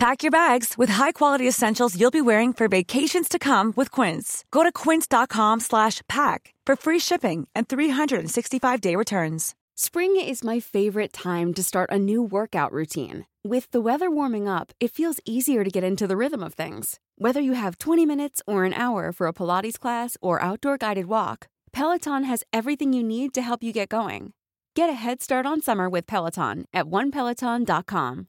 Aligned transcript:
Pack 0.00 0.22
your 0.22 0.30
bags 0.30 0.78
with 0.78 0.88
high-quality 0.88 1.46
essentials 1.46 1.94
you'll 1.94 2.10
be 2.10 2.22
wearing 2.22 2.54
for 2.54 2.68
vacations 2.68 3.28
to 3.28 3.38
come 3.38 3.74
with 3.76 3.90
Quince. 3.90 4.46
Go 4.50 4.62
to 4.62 4.72
quince.com/pack 4.72 6.54
for 6.66 6.74
free 6.76 6.98
shipping 6.98 7.46
and 7.54 7.68
365-day 7.68 8.96
returns. 8.96 9.54
Spring 9.76 10.16
is 10.16 10.42
my 10.42 10.58
favorite 10.58 11.12
time 11.12 11.52
to 11.52 11.62
start 11.62 11.90
a 11.92 11.98
new 11.98 12.22
workout 12.22 12.72
routine. 12.72 13.26
With 13.44 13.70
the 13.72 13.80
weather 13.82 14.10
warming 14.10 14.48
up, 14.48 14.72
it 14.80 14.90
feels 14.90 15.20
easier 15.26 15.64
to 15.64 15.70
get 15.70 15.84
into 15.84 16.06
the 16.06 16.16
rhythm 16.16 16.42
of 16.42 16.54
things. 16.54 16.98
Whether 17.18 17.42
you 17.42 17.52
have 17.52 17.76
20 17.76 18.06
minutes 18.06 18.40
or 18.46 18.64
an 18.64 18.72
hour 18.72 19.12
for 19.12 19.26
a 19.26 19.34
Pilates 19.34 19.78
class 19.78 20.16
or 20.22 20.40
outdoor 20.40 20.78
guided 20.78 21.06
walk, 21.06 21.48
Peloton 21.74 22.24
has 22.24 22.42
everything 22.54 22.94
you 22.94 23.02
need 23.02 23.34
to 23.34 23.42
help 23.42 23.62
you 23.62 23.72
get 23.72 23.90
going. 23.90 24.32
Get 24.76 24.88
a 24.88 24.94
head 25.04 25.20
start 25.20 25.46
on 25.46 25.60
summer 25.60 25.90
with 25.90 26.06
Peloton 26.06 26.64
at 26.72 26.86
onepeloton.com. 26.86 28.28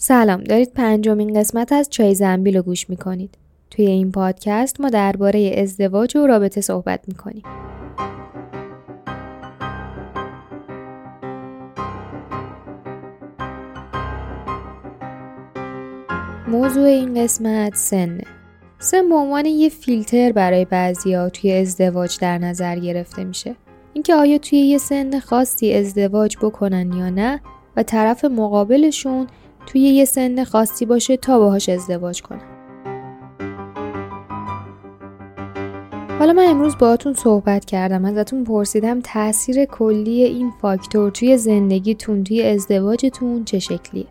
سلام 0.00 0.44
دارید 0.44 0.72
پنجمین 0.72 1.40
قسمت 1.40 1.72
از 1.72 1.90
چای 1.90 2.14
زنبیل 2.14 2.56
رو 2.56 2.62
گوش 2.62 2.90
می‌کنید. 2.90 3.34
توی 3.70 3.86
این 3.86 4.12
پادکست 4.12 4.80
ما 4.80 4.88
درباره 4.88 5.54
ازدواج 5.58 6.16
و 6.16 6.26
رابطه 6.26 6.60
صحبت 6.60 7.00
می‌کنیم. 7.08 7.42
موضوع 16.48 16.84
این 16.84 17.24
قسمت 17.24 17.74
سنه. 17.74 18.24
سن 18.78 19.08
به 19.08 19.14
عنوان 19.14 19.46
یه 19.46 19.68
فیلتر 19.68 20.32
برای 20.32 20.64
بعضیا 20.64 21.28
توی 21.28 21.52
ازدواج 21.52 22.18
در 22.20 22.38
نظر 22.38 22.78
گرفته 22.78 23.24
میشه. 23.24 23.56
اینکه 23.92 24.14
آیا 24.14 24.38
توی 24.38 24.58
یه 24.58 24.78
سن 24.78 25.18
خاصی 25.18 25.74
ازدواج 25.74 26.36
بکنن 26.36 26.92
یا 26.92 27.10
نه 27.10 27.40
و 27.76 27.82
طرف 27.82 28.24
مقابلشون 28.24 29.26
توی 29.68 29.80
یه 29.80 30.04
سن 30.04 30.44
خاصی 30.44 30.86
باشه 30.86 31.16
تا 31.16 31.38
باهاش 31.38 31.68
ازدواج 31.68 32.22
کنن. 32.22 32.58
حالا 36.18 36.32
من 36.32 36.44
امروز 36.48 36.78
باهاتون 36.78 37.14
صحبت 37.14 37.64
کردم 37.64 38.04
ازتون 38.04 38.44
پرسیدم 38.44 39.00
تاثیر 39.00 39.64
کلی 39.64 40.24
این 40.24 40.52
فاکتور 40.62 41.10
توی 41.10 41.38
زندگیتون 41.38 42.24
توی 42.24 42.42
ازدواجتون 42.42 43.44
چه 43.44 43.58
شکلیه 43.58 44.06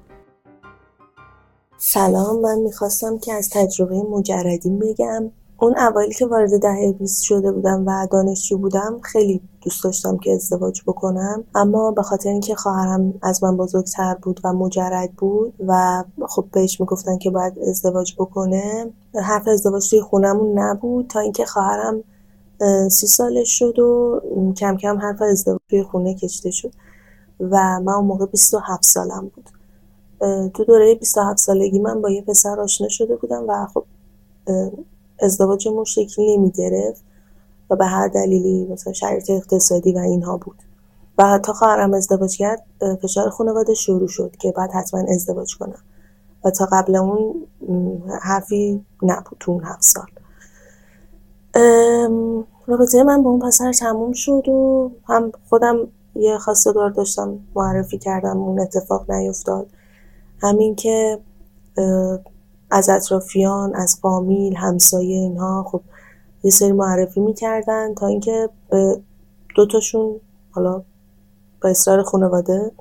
سلام 1.77 2.41
من 2.41 2.59
می‌خواستم 2.59 3.17
که 3.17 3.33
از 3.33 3.49
تجربه 3.49 3.95
مجردیم 3.95 4.79
بگم 4.79 5.31
اون 5.59 5.77
اوایل 5.77 6.13
که 6.13 6.25
وارد 6.25 6.61
دهه 6.61 6.91
20 6.91 7.23
شده 7.23 7.51
بودم 7.51 7.83
و 7.87 8.07
دانشجو 8.11 8.57
بودم 8.57 8.99
خیلی 9.01 9.41
دوست 9.61 9.83
داشتم 9.83 10.17
که 10.17 10.31
ازدواج 10.31 10.81
بکنم. 10.87 11.43
اما 11.55 11.91
به 11.91 12.01
خاطر 12.01 12.29
اینکه 12.29 12.55
خواهرم 12.55 13.13
از 13.21 13.43
من 13.43 13.57
بزرگتر 13.57 14.15
بود 14.21 14.39
و 14.43 14.53
مجرد 14.53 15.11
بود 15.11 15.53
و 15.67 16.03
خب 16.27 16.45
بهش 16.51 16.79
می‌گفتن 16.79 17.17
که 17.17 17.29
باید 17.29 17.59
ازدواج 17.59 18.13
بکنه 18.17 18.89
حرف 19.23 19.47
ازدواج 19.47 19.89
توی 19.89 20.01
خونمون 20.01 20.59
نبود 20.59 21.07
تا 21.07 21.19
اینکه 21.19 21.45
خواهرم 21.45 22.03
سی 22.89 23.07
سالش 23.07 23.59
شد 23.59 23.79
و 23.79 24.21
کم 24.57 24.77
کم 24.77 24.97
حرف 24.97 25.21
ازدواج 25.21 25.59
توی 25.69 25.83
خونه 25.83 26.15
کشته 26.15 26.51
شد 26.51 26.71
و 27.39 27.79
من 27.79 27.93
اون 27.93 28.05
موقع 28.05 28.25
27 28.25 28.85
سالم 28.85 29.31
بود. 29.35 29.49
تو 30.49 30.63
دوره 30.63 30.95
27 30.95 31.37
سالگی 31.37 31.79
من 31.79 32.01
با 32.01 32.09
یه 32.09 32.21
پسر 32.21 32.59
آشنا 32.59 32.87
شده 32.87 33.15
بودم 33.15 33.43
و 33.47 33.67
خب 33.73 33.83
ازدواجمون 35.21 35.83
شکل 35.83 36.23
نمی 36.29 36.51
گرفت 36.51 37.03
و 37.69 37.75
به 37.75 37.85
هر 37.85 38.07
دلیلی 38.07 38.65
مثلا 38.65 38.93
شرایط 38.93 39.29
اقتصادی 39.29 39.93
و 39.93 39.97
اینها 39.97 40.37
بود. 40.37 40.57
و 41.17 41.39
تا 41.43 41.53
خواهرم 41.53 41.93
ازدواج 41.93 42.37
کرد 42.37 42.63
فشار 43.01 43.29
خانواده 43.29 43.73
شروع 43.73 44.07
شد 44.07 44.35
که 44.39 44.51
بعد 44.51 44.71
حتما 44.71 44.99
ازدواج 45.09 45.57
کنم. 45.57 45.79
و 46.45 46.51
تا 46.51 46.65
قبل 46.71 46.95
اون 46.95 47.47
حرفی 48.21 48.85
نبود 49.01 49.37
تو 49.39 49.51
اون 49.51 49.63
هفت 49.63 49.83
سال. 49.83 50.05
رابطه 52.67 53.03
من 53.03 53.23
با 53.23 53.29
اون 53.29 53.39
پسر 53.39 53.73
تموم 53.73 54.11
شد 54.11 54.47
و 54.47 54.91
هم 55.07 55.31
خودم 55.49 55.87
یه 56.15 56.37
خواستگار 56.37 56.89
داشتم 56.89 57.39
معرفی 57.55 57.97
کردم 57.97 58.37
اون 58.37 58.59
اتفاق 58.59 59.11
نیفتاد. 59.11 59.67
همین 60.41 60.75
که 60.75 61.19
از 62.71 62.89
اطرافیان 62.89 63.75
از 63.75 63.99
فامیل 64.01 64.55
همسایه 64.55 65.15
اینها. 65.15 65.63
خب 65.71 65.81
یه 66.43 66.51
سری 66.51 66.71
معرفی 66.71 67.19
می‌کردن 67.19 67.93
تا 67.93 68.07
اینکه 68.07 68.49
به 68.69 68.99
دوتاشون 69.55 70.19
حالا 70.51 70.81
با 71.61 71.69
اصرار 71.69 72.03
خانواده 72.03 72.71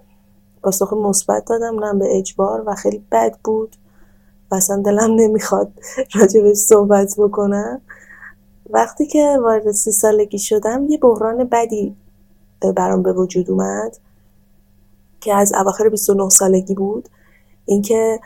پاسخ 0.62 0.92
مثبت 0.92 1.44
دادم. 1.44 1.74
اونم 1.74 1.98
به 1.98 2.18
اجبار 2.18 2.62
و 2.66 2.74
خیلی 2.74 3.04
بد 3.12 3.36
بود 3.44 3.76
و 4.50 4.54
اصلا 4.54 4.82
دلم 4.82 5.14
نمی‌خواد 5.14 5.72
راجبش 6.14 6.56
صحبت 6.56 7.14
بکنم. 7.18 7.80
وقتی 8.70 9.06
که 9.06 9.38
وارد 9.42 9.70
سی 9.70 9.92
سالگی 9.92 10.38
شدم 10.38 10.86
یه 10.88 10.98
بحران 10.98 11.44
بدی 11.44 11.96
برام 12.76 13.02
به 13.02 13.12
وجود 13.12 13.50
اومد 13.50 13.96
که 15.20 15.34
از 15.34 15.52
اواخر 15.52 15.88
29 15.88 16.28
سالگی 16.28 16.74
بود. 16.74 17.08
اینکه 17.64 18.20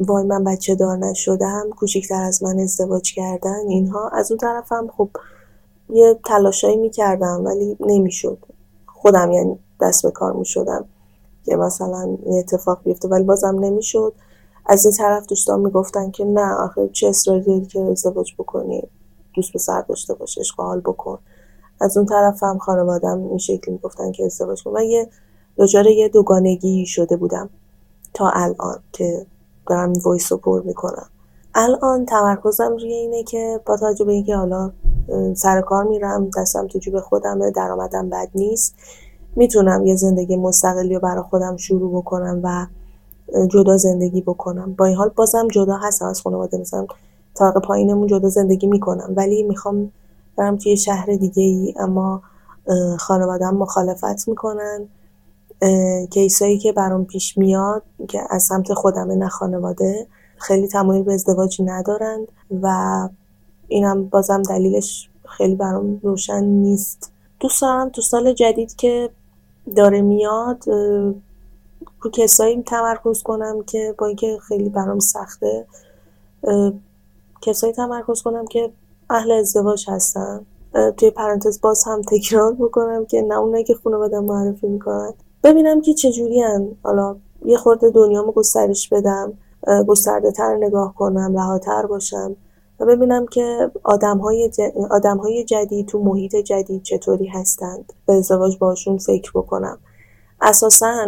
وای 0.00 0.24
من 0.24 0.44
بچه 0.44 0.74
دار 0.74 0.96
نشدم 0.96 1.70
کوچیکتر 1.76 2.22
از 2.22 2.42
من 2.42 2.58
ازدواج 2.58 3.14
کردن 3.14 3.68
اینها. 3.68 4.08
از 4.08 4.30
اون 4.32 4.38
طرفم 4.38 4.88
خب 4.96 5.08
یه 5.90 6.18
تلاشایی 6.24 6.76
می‌کردم 6.76 7.44
ولی 7.44 7.76
نمی‌شد. 7.80 8.38
خودم 8.86 9.32
یعنی 9.32 9.58
دست 9.80 10.02
به 10.02 10.10
کار 10.10 10.32
می‌شدم 10.32 10.84
که 11.44 11.56
مثلا 11.56 12.16
اتفاق 12.26 12.82
بیفته 12.84 13.08
ولی 13.08 13.24
بازم 13.24 13.58
نمی‌شد. 13.58 14.12
از 14.66 14.86
این 14.86 14.94
طرف 14.94 15.26
دوستان 15.26 15.60
می‌گفتن 15.60 16.10
که 16.10 16.24
نه 16.24 16.52
آخه 16.54 16.88
چه 16.92 17.08
اصراری 17.08 17.42
داری 17.42 17.66
که 17.66 17.80
ازدواج 17.80 18.34
بکنی؟ 18.38 18.82
دوست 19.34 19.52
به 19.52 19.58
سر 19.58 19.80
داشته 19.80 20.14
باش 20.14 20.38
اشغال 20.38 20.80
بکن. 20.80 21.18
از 21.80 21.96
اون 21.96 22.06
طرف 22.06 22.42
هم 22.42 22.58
خانوادم 22.58 23.28
این 23.28 23.38
شکلی 23.38 23.72
می‌گفتن 23.72 24.12
که 24.12 24.24
ازدواج 24.24 24.62
کن. 24.62 24.70
من 24.70 24.84
یه 24.84 25.08
دچار 25.56 25.86
یه 25.86 26.08
دوگانگی 26.08 26.86
شده 26.86 27.16
بودم. 27.16 27.50
تا 28.16 28.30
الان 28.34 28.78
که 28.92 29.26
دارم 29.66 29.92
وایس 29.92 30.32
پر 30.32 30.62
می‌کنم. 30.62 31.06
الان 31.54 32.06
تمرکزم 32.06 32.72
روی 32.72 32.92
اینه 32.92 33.22
که 33.22 33.60
با 33.66 33.76
توجه 33.76 34.04
به 34.04 34.12
اینکه 34.12 34.36
حالا 34.36 34.70
سر 35.34 35.60
کار 35.60 35.84
میرم 35.84 36.30
دستم 36.36 36.66
تو 36.66 36.78
جیب 36.78 37.00
خودمه 37.00 37.50
درآمدم 37.50 38.10
بد 38.10 38.28
نیست 38.34 38.74
می‌تونم 39.36 39.86
یه 39.86 39.96
زندگی 39.96 40.36
مستقلی 40.36 40.94
رو 40.94 41.00
برای 41.00 41.22
خودم 41.22 41.56
شروع 41.56 42.02
بکنم 42.02 42.40
و 42.42 42.66
جدا 43.46 43.76
زندگی 43.76 44.20
بکنم. 44.20 44.74
با 44.74 44.84
این 44.84 44.96
حال 44.96 45.08
بازم 45.08 45.48
جدا 45.48 45.76
هستم 45.76 46.06
از 46.06 46.20
خانواده. 46.20 46.58
مثلا 46.58 46.86
طبقه 47.34 47.60
پایینمون 47.60 48.06
جدا 48.06 48.28
زندگی 48.28 48.66
می‌کنم 48.66 49.12
ولی 49.16 49.42
می‌خوام 49.42 49.92
برم 50.36 50.56
توی 50.56 50.76
شهر 50.76 51.06
دیگه 51.06 51.42
ای 51.42 51.74
اما 51.76 52.22
خانوادم 52.98 53.56
مخالفت 53.56 54.28
می‌کنن. 54.28 54.88
کیسایی 56.10 56.58
که 56.58 56.72
برام 56.72 57.04
پیش 57.04 57.38
میاد 57.38 57.82
که 58.08 58.20
از 58.30 58.42
سمت 58.42 58.74
خودمه 58.74 59.14
نه 59.14 59.28
خانواده 59.28 60.06
خیلی 60.36 60.68
تمایل 60.68 61.02
به 61.02 61.14
ازدواجی 61.14 61.62
ندارند 61.62 62.28
و 62.62 63.08
اینم 63.68 64.04
بازم 64.04 64.42
دلیلش 64.42 65.10
خیلی 65.24 65.54
برام 65.54 66.00
روشن 66.02 66.44
نیست. 66.44 67.12
دوست 67.40 67.62
دارم 67.62 67.88
تو 67.88 68.02
سال 68.02 68.32
جدید 68.32 68.76
که 68.76 69.10
داره 69.76 70.00
میاد 70.00 70.64
رو 72.00 72.10
کسایی 72.12 72.62
تمرکز 72.62 73.22
کنم 73.22 73.62
که 73.62 73.94
با 73.98 74.06
اینکه 74.06 74.38
خیلی 74.48 74.68
برام 74.68 74.98
سخته 74.98 75.66
کسایی 77.40 77.72
تمرکز 77.72 78.22
کنم 78.22 78.46
که 78.46 78.70
اهل 79.10 79.32
ازدواج 79.32 79.90
هستن. 79.90 80.46
توی 80.96 81.10
پرانتز 81.10 81.60
باز 81.60 81.84
هم 81.86 82.02
تکرار 82.02 82.54
بکنم 82.54 83.06
که 83.06 83.22
نه 83.22 83.38
اونایی 83.38 83.64
که 83.64 83.74
خانواده 83.74 84.20
معرفی 84.20 84.66
می‌کنن 84.66 85.12
ببینم 85.44 85.80
که 85.80 85.94
چجوری 85.94 86.40
هن. 86.40 86.68
حالا 86.82 87.16
یه 87.44 87.56
خورده 87.56 87.90
دنیامو 87.90 88.32
گسترش 88.32 88.88
بدم 88.88 89.32
گسترده 89.86 90.32
تر 90.32 90.56
نگاه 90.56 90.94
کنم 90.94 91.36
رهاتر 91.36 91.86
باشم 91.86 92.36
و 92.80 92.86
ببینم 92.86 93.26
که 93.26 93.70
آدم 93.84 94.18
های, 94.18 94.50
آدم 94.90 95.16
های 95.16 95.44
جدید 95.44 95.86
تو 95.86 95.98
محیط 95.98 96.36
جدید 96.36 96.82
چطوری 96.82 97.26
هستند. 97.26 97.92
به 98.06 98.12
ازدواج 98.12 98.58
باشون 98.58 98.98
فکر 98.98 99.30
بکنم. 99.34 99.78
اساسا 100.40 101.06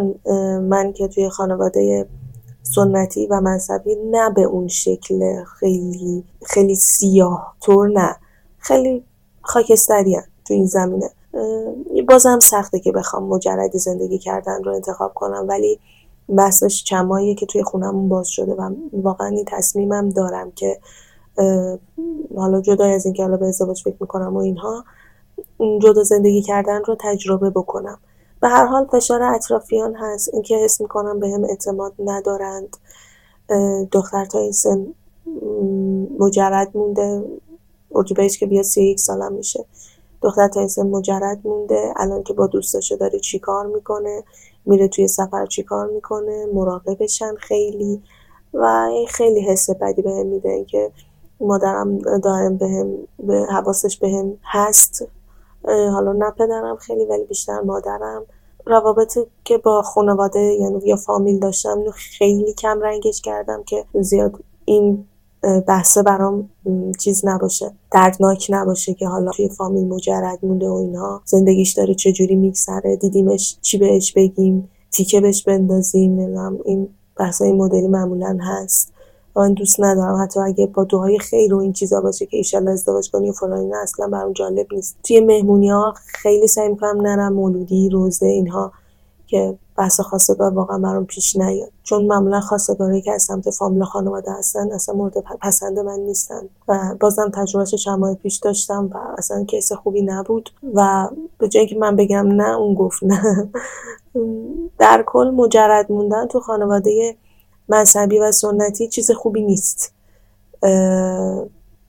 من 0.61 0.93
که 0.93 1.07
توی 1.07 1.29
خانواده 1.29 2.07
سنتی 2.63 3.27
و 3.27 3.41
مذهبی 3.41 3.95
نه 3.95 4.29
به 4.29 4.41
اون 4.41 4.67
شکل 4.67 5.43
خیلی 5.43 6.23
خیلی 6.45 6.75
سیاه 6.75 7.55
طور 7.61 7.89
نه. 7.89 8.15
خیلی 8.57 9.03
خاکستری 9.41 10.17
تو 10.45 10.53
این 10.53 10.65
زمینه. 10.65 11.09
بازم 12.09 12.39
سخته 12.39 12.79
که 12.79 12.91
بخوام 12.91 13.23
مجرد 13.23 13.77
زندگی 13.77 14.17
کردن 14.17 14.63
رو 14.63 14.75
انتخاب 14.75 15.13
کنم 15.13 15.45
ولی 15.47 15.79
بحثش 16.37 16.83
چماییه 16.83 17.35
که 17.35 17.45
توی 17.45 17.63
خونمون 17.63 18.09
باز 18.09 18.27
شده 18.27 18.53
و 18.53 18.71
واقعا 18.93 19.27
این 19.27 19.45
تصمیمم 19.47 20.09
دارم 20.09 20.51
که 20.51 20.79
حالا 22.35 22.61
جدا 22.61 22.85
از 22.85 23.05
اینکه 23.05 23.23
حالا 23.23 23.37
به 23.37 23.47
ازدواج 23.47 23.81
فکر 23.83 23.95
می‌کنم 23.99 24.37
و 24.37 24.39
اینها 24.39 24.83
جدا 25.81 26.03
زندگی 26.03 26.41
کردن 26.41 26.83
رو 26.83 26.95
تجربه 26.99 27.49
بکنم. 27.49 27.99
به 28.41 28.47
هر 28.47 28.65
حال 28.65 28.85
فشار 28.85 29.23
اطرافیان 29.23 29.95
هست. 29.95 30.33
اینکه 30.33 30.55
حس 30.55 30.81
می‌کنم 30.81 31.19
به 31.19 31.29
هم 31.29 31.43
اعتماد 31.43 31.93
ندارند. 31.99 32.77
دختر 33.91 34.25
تا 34.25 34.39
این 34.39 34.51
سن 34.51 34.87
مجرد 36.19 36.77
مونده. 36.77 37.23
اردیبهشت 37.95 38.39
که 38.39 38.45
بیا 38.45 38.63
سی 38.63 38.83
یک 38.83 38.99
سالم 38.99 39.33
میشه. 39.33 39.65
دختر 40.21 40.47
تا 40.47 40.67
سن 40.67 40.87
مجرد 40.87 41.39
مونده. 41.43 41.93
الان 41.95 42.23
که 42.23 42.33
با 42.33 42.47
دوستاشو 42.47 42.95
داره 42.95 43.19
چیکار 43.19 43.65
می‌کنه 43.65 44.23
میره 44.65 44.87
توی 44.87 45.07
سفر 45.07 45.45
چیکار 45.45 45.87
می‌کنه 45.87 46.45
مراقبشن 46.53 47.35
خیلی 47.35 48.03
و 48.53 48.87
این 48.91 49.07
خیلی 49.07 49.41
حس 49.41 49.69
بدی 49.69 50.01
بهم 50.01 50.25
میده 50.25 50.65
که 50.65 50.91
مادرم 51.41 51.97
دائم 51.97 52.57
بهم 52.57 52.97
به 53.19 53.45
حواسش 53.49 53.97
بهم 53.97 54.37
هست. 54.43 55.07
حالا 55.65 56.13
نه 56.13 56.31
پدرم 56.31 56.75
خیلی 56.75 57.05
ولی 57.05 57.23
بیشتر 57.23 57.61
مادرم. 57.61 58.25
روابطی 58.65 59.19
که 59.43 59.57
با 59.57 59.81
خانواده 59.81 60.39
یعنی 60.39 60.79
یا 60.85 60.95
فامیل 60.95 61.39
داشتم 61.39 61.83
خیلی 61.91 62.53
کم 62.53 62.81
رنگش 62.81 63.21
کردم 63.21 63.63
که 63.63 63.85
زیاد 63.93 64.39
این 64.65 65.05
بحثه 65.67 66.03
برام 66.03 66.49
چیز 66.99 67.21
نباشه 67.25 67.71
دردناک 67.91 68.47
نباشه 68.49 68.93
که 68.93 69.07
حالا 69.07 69.31
توی 69.31 69.49
فامیل 69.49 69.87
مجرد 69.87 70.39
مونده 70.43 70.69
و 70.69 70.73
اینها. 70.73 71.21
زندگیش 71.25 71.73
داره 71.73 71.93
چجوری 71.93 72.35
میگذره 72.35 72.95
دیدیمش 72.95 73.57
چی 73.61 73.77
بهش 73.77 74.13
بگیم 74.13 74.69
تیکه 74.91 75.21
بهش 75.21 75.43
بندازیم 75.43 76.11
نمی‌دونم 76.11 76.57
این 76.65 76.89
بحثای 77.17 77.51
مدلی 77.51 77.87
معمولا 77.87 78.37
هست. 78.41 78.93
من 79.35 79.53
دوست 79.53 79.79
ندارم 79.79 80.23
حتی 80.23 80.39
اگه 80.39 80.67
با 80.67 80.83
دعای 80.83 81.19
خیر 81.19 81.53
و 81.53 81.57
این 81.57 81.73
چیزا 81.73 82.01
باشه 82.01 82.25
که 82.25 82.37
ایشالله 82.37 82.71
ازدواج 82.71 83.11
کنی 83.11 83.29
و 83.29 83.33
فلان 83.33 83.59
اینا 83.59 83.77
اصلا 83.81 84.07
برام 84.07 84.33
جالب 84.33 84.67
نیست. 84.71 84.97
توی 85.03 85.21
مهمونی 85.21 85.69
ها 85.69 85.93
خیلی 86.07 86.47
سعی 86.47 86.69
می‌کنم 86.69 87.01
نرم 87.01 87.33
مولودی 87.33 87.89
روزه 87.89 88.25
اینها. 88.25 88.71
که 89.29 89.57
بحث 89.77 89.99
خواستگار 89.99 90.53
واقعا 90.53 90.77
برام 90.77 91.05
پیش 91.05 91.35
نیاد. 91.35 91.71
چون 91.83 92.05
معمولا 92.05 92.41
خواستگاری 92.41 93.01
که 93.01 93.11
از 93.11 93.23
سمت 93.23 93.49
فامیل 93.49 93.83
خانواده 93.83 94.31
هستن 94.31 94.71
اصلا 94.71 94.95
مورد 94.95 95.13
پسند 95.41 95.79
من 95.79 95.99
نیستن. 95.99 96.49
و 96.67 96.95
بازم 96.99 97.31
تجربهش 97.33 97.75
چند 97.75 98.17
پیش 98.17 98.37
داشتم 98.37 98.89
و 98.93 98.97
اصلا 99.17 99.43
کیس 99.43 99.71
خوبی 99.71 100.01
نبود. 100.01 100.49
و 100.73 101.09
به 101.37 101.47
جای 101.47 101.67
که 101.67 101.75
من 101.77 101.95
بگم 101.95 102.27
نه 102.27 102.57
اون 102.57 102.75
گفت 102.75 103.03
نه. 103.03 103.49
در 104.77 105.03
کل 105.07 105.31
مجرد 105.35 105.91
موندن 105.91 106.27
تو 106.27 106.39
خانواده 106.39 107.15
مذهبی 107.69 108.19
و 108.19 108.31
سنتی 108.31 108.87
چیز 108.87 109.11
خوبی 109.11 109.41
نیست. 109.41 109.93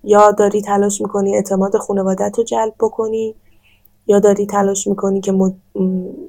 یا 0.05 0.31
داری 0.31 0.63
تلاش 0.63 1.01
می‌کنی 1.01 1.37
اعتماد 1.37 1.77
خانوادت 1.77 2.39
رو 2.39 2.45
جلب 2.45 2.75
بکنی 2.81 3.35
یا 4.11 4.19
داری 4.19 4.47
تلاش 4.47 4.87
می‌کنی 4.87 5.21
که 5.21 5.33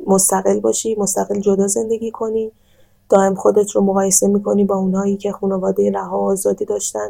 مستقل 0.07 0.60
باشی 0.60 0.95
مستقل 0.95 1.39
جدا 1.39 1.68
زندگی 1.68 2.12
کنی؟ 2.12 2.51
دائم 3.10 3.36
خودت 3.36 3.72
رو 3.72 3.81
مقایسه 3.81 4.28
می‌کنی 4.28 4.63
با 4.66 4.75
اونهایی 4.75 5.18
که 5.18 5.31
خانواده 5.31 5.92
رها 5.92 6.18
آزادی 6.18 6.66
داشتن 6.66 7.10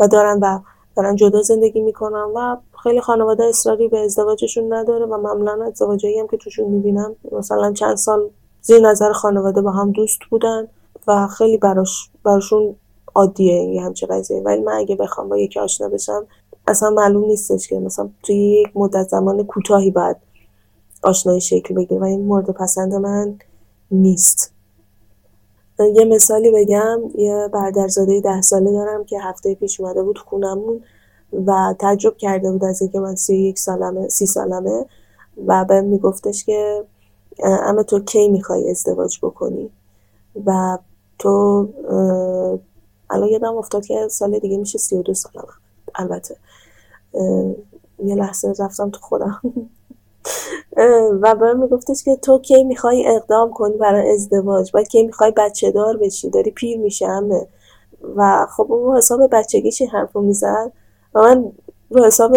و 0.00 0.08
دارن 0.08 0.38
و 0.42 0.58
دارن 0.96 1.16
جدا 1.16 1.42
زندگی 1.42 1.80
می‌کنن 1.80 2.26
و 2.36 2.56
خیلی 2.82 3.00
خانواده 3.00 3.44
اصراری 3.44 3.88
به 3.88 3.98
ازدواجشون 3.98 4.72
نداره 4.72 5.06
و 5.06 5.16
معمولا 5.16 5.64
ازدواجایی 5.64 6.18
هم 6.18 6.26
که 6.26 6.36
توشون 6.36 6.70
می‌بینم 6.70 7.16
مثلا 7.32 7.72
چند 7.72 7.96
سال 7.96 8.30
زیر 8.62 8.80
نظر 8.80 9.12
خانواده 9.12 9.62
با 9.62 9.70
هم 9.70 9.92
دوست 9.92 10.20
بودن 10.30 10.68
و 11.06 11.26
خیلی 11.26 11.58
براش 11.58 12.10
براشون 12.24 12.74
عادیه 13.14 13.54
یه 13.54 13.82
همچه 13.82 14.06
قضیه. 14.06 14.40
ولی 14.40 14.62
من 14.62 14.72
اگه 14.72 14.96
بخوام 14.96 15.28
با 15.28 15.38
یکی 15.38 15.60
آشنا 15.60 15.88
بشم 15.88 16.26
اصلا 16.66 16.90
معلوم 16.90 17.24
نیستش 17.24 17.68
که 17.68 17.78
مثلا 17.78 18.10
توی 18.22 18.36
یک 18.36 18.68
مدت 18.74 19.08
زمان 19.08 19.46
کوتاهی 19.46 19.90
باید 19.90 20.16
آشنایی 21.02 21.40
شکل 21.40 21.74
بگیره 21.74 22.00
و 22.00 22.04
این 22.04 22.24
مورد 22.24 22.50
پسند 22.50 22.94
من 22.94 23.38
نیست. 23.90 24.52
یه 25.94 26.04
مثالی 26.04 26.50
بگم 26.50 27.00
یه 27.14 27.48
برادرزاده 27.52 28.20
ده 28.20 28.42
ساله 28.42 28.72
دارم 28.72 29.04
که 29.04 29.20
هفته 29.20 29.54
پیش 29.54 29.80
اومده 29.80 30.02
بود 30.02 30.18
خونمون 30.18 30.80
و 31.46 31.74
تعجب 31.78 32.16
کرده 32.16 32.52
بود 32.52 32.64
از 32.64 32.82
اینکه 32.82 33.00
من 33.00 33.14
سی 33.14 33.36
یک 33.36 33.58
سالمه 33.58 34.08
سی 34.08 34.26
سالمه 34.26 34.86
و 35.46 35.64
به 35.64 35.80
میگفتش 35.80 36.44
که 36.44 36.84
اما 37.44 37.82
تو 37.82 38.00
کی 38.00 38.28
می‌خوای 38.28 38.70
ازدواج 38.70 39.18
بکنی؟ 39.22 39.70
و 40.46 40.78
تو 41.18 41.68
الان 43.10 43.28
یادم 43.28 43.56
افتاد 43.56 43.86
که 43.86 44.08
سال 44.10 44.38
دیگه 44.38 44.56
میشه 44.56 44.78
سی 44.78 44.96
و 44.96 45.02
دو 45.02 45.14
سالم 45.14 45.61
البته. 45.94 46.36
یه 48.04 48.14
لحظه 48.14 48.54
رفتم 48.58 48.90
تو 48.90 49.00
خودم. 49.00 49.40
و 51.22 51.34
به 51.34 51.54
میگفتش 51.54 52.04
که 52.04 52.16
تو 52.16 52.38
کی 52.38 52.64
می‌خوای 52.64 53.06
اقدام 53.06 53.52
کنی 53.52 53.76
برای 53.76 54.12
ازدواج؟ 54.12 54.72
باید 54.72 54.88
کی 54.88 55.02
می‌خوای 55.02 55.32
بچه 55.36 55.70
دار 55.70 55.96
بشی؟ 55.96 56.30
داری 56.30 56.50
پیر 56.50 56.78
میشه 56.78 57.06
همه 57.06 57.46
و 58.16 58.46
خب 58.56 58.72
اون 58.72 58.96
حساب 58.96 59.20
بچگیش 59.32 59.82
حرفو 59.82 60.20
می‌زد؟ 60.20 60.72
و 61.14 61.20
من 61.22 61.52
رو 61.90 62.04
حساب 62.04 62.32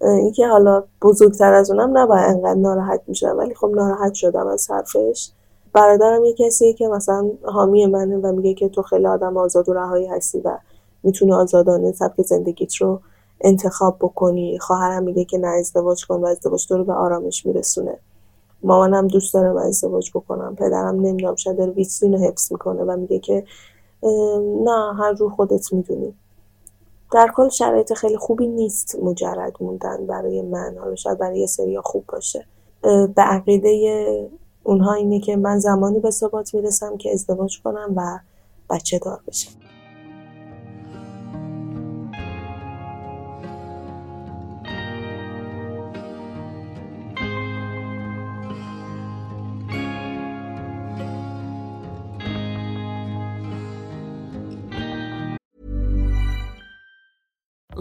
اینکه 0.00 0.46
حالا 0.46 0.84
بزرگتر 1.02 1.54
از 1.54 1.70
اونم 1.70 1.98
نباید 1.98 2.24
انقدر 2.24 2.60
ناراحت 2.60 3.00
میشم 3.06 3.34
ولی 3.38 3.54
خب 3.54 3.70
ناراحت 3.74 4.14
شدم 4.14 4.46
از 4.46 4.70
حرفش. 4.70 5.30
برادرم 5.72 6.24
یه 6.24 6.34
کسیه 6.38 6.72
که 6.72 6.88
مثلا 6.88 7.30
حامی 7.42 7.86
منه 7.86 8.16
و 8.16 8.32
میگه 8.32 8.54
که 8.54 8.68
تو 8.68 8.82
خیلی 8.82 9.06
آدم 9.06 9.36
آزاد 9.36 9.68
و 9.68 9.72
رهایی 9.72 10.06
هستی 10.06 10.40
و 10.40 10.58
می‌تونی 11.04 11.32
آزادانه 11.32 11.92
سبک 11.92 12.22
زندگیت 12.22 12.74
رو 12.74 13.00
انتخاب 13.40 13.96
بکنی. 14.00 14.58
خواهرم 14.58 15.02
میگه 15.02 15.24
که 15.24 15.38
نه 15.38 15.46
ازدواج 15.46 16.06
کن 16.06 16.14
و 16.14 16.26
ازدواج 16.26 16.66
تو 16.66 16.76
رو 16.76 16.84
به 16.84 16.92
آرامش 16.92 17.46
میرسونه. 17.46 17.98
مامانم 18.62 19.06
دوست 19.06 19.34
دارم 19.34 19.56
ازدواج 19.56 20.10
بکنم. 20.10 20.56
پدرم 20.56 21.00
نمی‌دونم 21.00 21.34
شاید 21.34 21.56
داره 21.56 21.70
ویترین 21.70 22.12
رو 22.12 22.18
حفظ 22.18 22.52
می‌کنه 22.52 22.82
و 22.82 22.96
میگه 22.96 23.18
که 23.18 23.44
نه 24.64 24.94
هر 24.98 25.14
جور 25.14 25.30
خودت 25.30 25.72
می‌دونی. 25.72 26.14
در 27.12 27.30
کل 27.36 27.48
شرایط 27.48 27.92
خیلی 27.92 28.16
خوبی 28.16 28.46
نیست 28.46 28.96
مجرد 29.02 29.52
موندن 29.60 30.06
برای 30.06 30.42
من. 30.42 30.76
حالا 30.78 30.94
شاید 30.94 31.18
برای 31.18 31.40
یه 31.40 31.46
سری 31.46 31.80
خوب 31.80 32.04
باشه. 32.08 32.46
به 32.82 33.22
عقیده 33.22 34.30
اونها 34.62 34.92
اینه 34.92 35.20
که 35.20 35.36
من 35.36 35.58
زمانی 35.58 36.00
به 36.00 36.10
ثبات 36.10 36.54
می‌رسم 36.54 36.96
که 36.96 37.12
ازدواج 37.12 37.62
کنم 37.62 37.92
و 37.96 38.18
بچه 38.70 38.98
دار 38.98 39.20
بشم. 39.28 39.50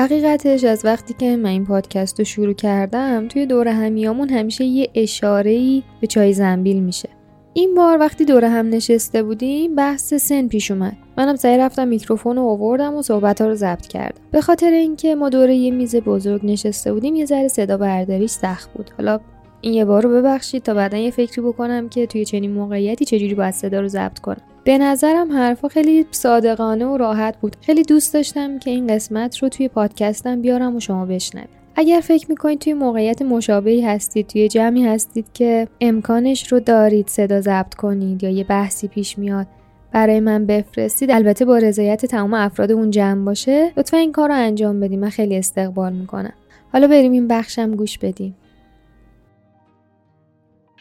حقیقتش 0.00 0.64
از 0.64 0.84
وقتی 0.84 1.14
که 1.18 1.36
من 1.36 1.50
این 1.50 1.66
پادکست 1.66 2.18
رو 2.18 2.24
شروع 2.24 2.52
کردم 2.52 3.28
توی 3.28 3.46
دور 3.46 3.68
همیامون 3.68 4.28
همیشه 4.28 4.64
یه 4.64 4.90
اشاره 4.94 5.82
به 6.00 6.06
چای 6.06 6.32
زنبیل 6.32 6.82
میشه. 6.82 7.08
این 7.54 7.74
بار 7.74 7.98
وقتی 7.98 8.24
دور 8.24 8.44
هم 8.44 8.68
نشسته 8.68 9.22
بودیم 9.22 9.74
بحث 9.74 10.14
سن 10.14 10.48
پیش 10.48 10.70
اومد. 10.70 10.96
منم 11.18 11.36
سعی 11.36 11.58
رفتم 11.58 11.88
میکروفون 11.88 12.36
رو 12.36 12.42
آوردم 12.42 12.94
و 12.94 13.02
صحبت 13.02 13.40
ها 13.40 13.46
رو 13.46 13.54
ضبط 13.54 13.86
کردم. 13.86 14.20
به 14.30 14.40
خاطر 14.40 14.70
اینکه 14.70 15.14
ما 15.14 15.28
دور 15.28 15.50
یه 15.50 15.70
میز 15.70 15.96
بزرگ 15.96 16.40
نشسته 16.44 16.92
بودیم 16.92 17.14
یه 17.14 17.24
ذره 17.24 17.48
صدا 17.48 17.76
برداریش 17.76 18.30
سخت 18.30 18.72
بود. 18.72 18.90
حالا 18.96 19.20
این 19.60 19.74
یه 19.74 19.84
بار 19.84 20.02
رو 20.02 20.10
ببخشید 20.10 20.62
تا 20.62 20.74
بعدا 20.74 20.98
یه 20.98 21.10
فکری 21.10 21.42
بکنم 21.42 21.88
که 21.88 22.06
توی 22.06 22.24
چنین 22.24 22.52
موقعیتی 22.52 23.04
چجوری 23.04 23.34
باید 23.34 23.54
صدا 23.54 23.80
رو 23.80 23.88
ضبط 23.88 24.18
کنم. 24.18 24.42
به 24.64 24.78
نظرم 24.78 25.32
حرفا 25.32 25.68
خیلی 25.68 26.06
صادقانه 26.10 26.86
و 26.86 26.96
راحت 26.96 27.36
بود. 27.40 27.56
خیلی 27.60 27.82
دوست 27.82 28.14
داشتم 28.14 28.58
که 28.58 28.70
این 28.70 28.86
قسمت 28.86 29.38
رو 29.38 29.48
توی 29.48 29.68
پادکستم 29.68 30.40
بیارم 30.42 30.76
و 30.76 30.80
شما 30.80 31.06
بشنوید. 31.06 31.60
اگر 31.76 32.00
فکر 32.00 32.26
می‌کنید 32.28 32.58
توی 32.58 32.74
موقعیت 32.74 33.22
مشابهی 33.22 33.80
هستید 33.80 34.26
توی 34.26 34.48
جمعی 34.48 34.84
هستید 34.84 35.26
که 35.34 35.68
امکانش 35.80 36.52
رو 36.52 36.60
دارید 36.60 37.08
صدا 37.08 37.40
ضبط 37.40 37.74
کنید 37.74 38.22
یا 38.22 38.30
یه 38.30 38.44
بحثی 38.44 38.88
پیش 38.88 39.18
میاد 39.18 39.46
برای 39.92 40.20
من 40.20 40.46
بفرستید 40.46 41.10
البته 41.10 41.44
با 41.44 41.58
رضایت 41.58 42.06
تمام 42.06 42.34
افراد 42.34 42.72
اون 42.72 42.90
جمع 42.90 43.24
باشه 43.24 43.72
لطفا 43.76 43.96
این 43.96 44.12
کار 44.12 44.28
رو 44.28 44.34
انجام 44.34 44.80
بدیم 44.80 45.00
من 45.00 45.08
خیلی 45.08 45.36
استقبال 45.36 45.92
می‌کنم. 45.92 46.32
حالا 46.72 46.86
بریم 46.86 47.12
این 47.12 47.28
بخشم 47.28 47.76
گوش 47.76 47.98
بدیم. 47.98 48.34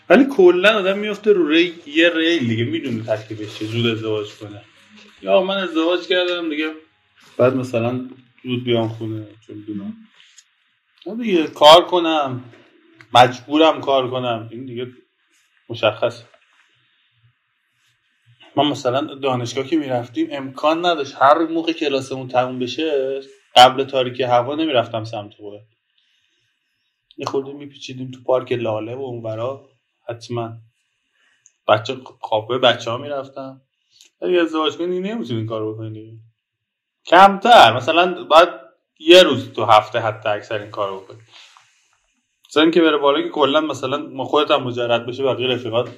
ولی 0.09 0.25
کلا 0.25 0.77
آدم 0.77 0.99
میفته 0.99 1.33
رو 1.33 1.47
ری 1.47 1.73
یه 1.87 2.09
ریل 2.09 2.47
دیگه 2.47 2.63
می‌دونه 2.63 3.03
تکلیفش 3.03 3.59
چه 3.59 3.65
زود 3.65 3.85
ازدواج 3.85 4.33
کنه. 4.33 4.61
یا 5.21 5.41
من 5.41 5.57
ازدواج 5.57 6.07
کردم 6.07 6.49
دیگه 6.49 6.71
بعد 7.37 7.55
مثلا 7.55 8.09
زود 8.43 8.63
بیام 8.63 8.89
خونه 8.89 9.27
چون 9.47 9.57
می‌دونم. 9.57 9.93
دیگه 11.23 11.47
کار 11.47 11.85
کنم 11.85 12.43
مجبورم 13.13 13.81
کار 13.81 14.11
کنم. 14.11 14.49
این 14.51 14.65
دیگه 14.65 14.87
مشخص. 15.69 16.23
ما 18.55 18.63
مثلا 18.63 19.01
دانشگاه 19.15 19.67
که 19.67 19.77
می‌رفتیم 19.77 20.27
امکان 20.31 20.85
نداشت 20.85 21.15
هر 21.15 21.37
موقع 21.47 21.71
کلاسمون 21.73 22.27
تموم 22.27 22.59
بشه 22.59 23.19
قبل 23.55 23.83
تاریکی 23.83 24.23
هوا 24.23 24.55
نمی‌رفتم 24.55 25.03
سمت 25.03 25.33
خونه 25.33 25.61
یه 27.17 27.25
خورده 27.25 27.53
میپیچیدیم 27.53 28.11
تو 28.11 28.23
پارک 28.23 28.51
لاله 28.51 28.95
و 28.95 28.99
اونورا. 29.01 29.68
حتما. 30.09 30.57
بچه 31.67 31.97
خوابه 32.19 32.57
بچه 32.57 32.91
ها 32.91 32.97
می‌رفتم 32.97 33.61
اگه 34.21 34.41
ازدواج 34.41 34.77
کنی 34.77 34.99
نمی‌تونی 34.99 35.39
این 35.39 35.47
کار 35.47 35.73
بکنی. 35.73 36.19
کمتر. 37.05 37.77
مثلا 37.77 38.23
باید 38.23 38.49
یه 38.99 39.23
روز 39.23 39.53
تو 39.53 39.65
هفته 39.65 39.99
حتی 39.99 40.29
اکثر 40.29 40.57
این 40.61 40.71
کار 40.71 40.97
بکنی. 40.97 41.19
مثلا 42.49 42.71
که 42.71 42.81
بره 42.81 42.97
بالا 42.97 43.21
که 43.21 43.29
کلا 43.29 43.61
مثلا 43.61 44.23
خودت 44.23 44.51
هم 44.51 44.63
مجرد 44.63 45.05
بشه 45.05 45.23
بقیه 45.23 45.47
رفیقات 45.47 45.89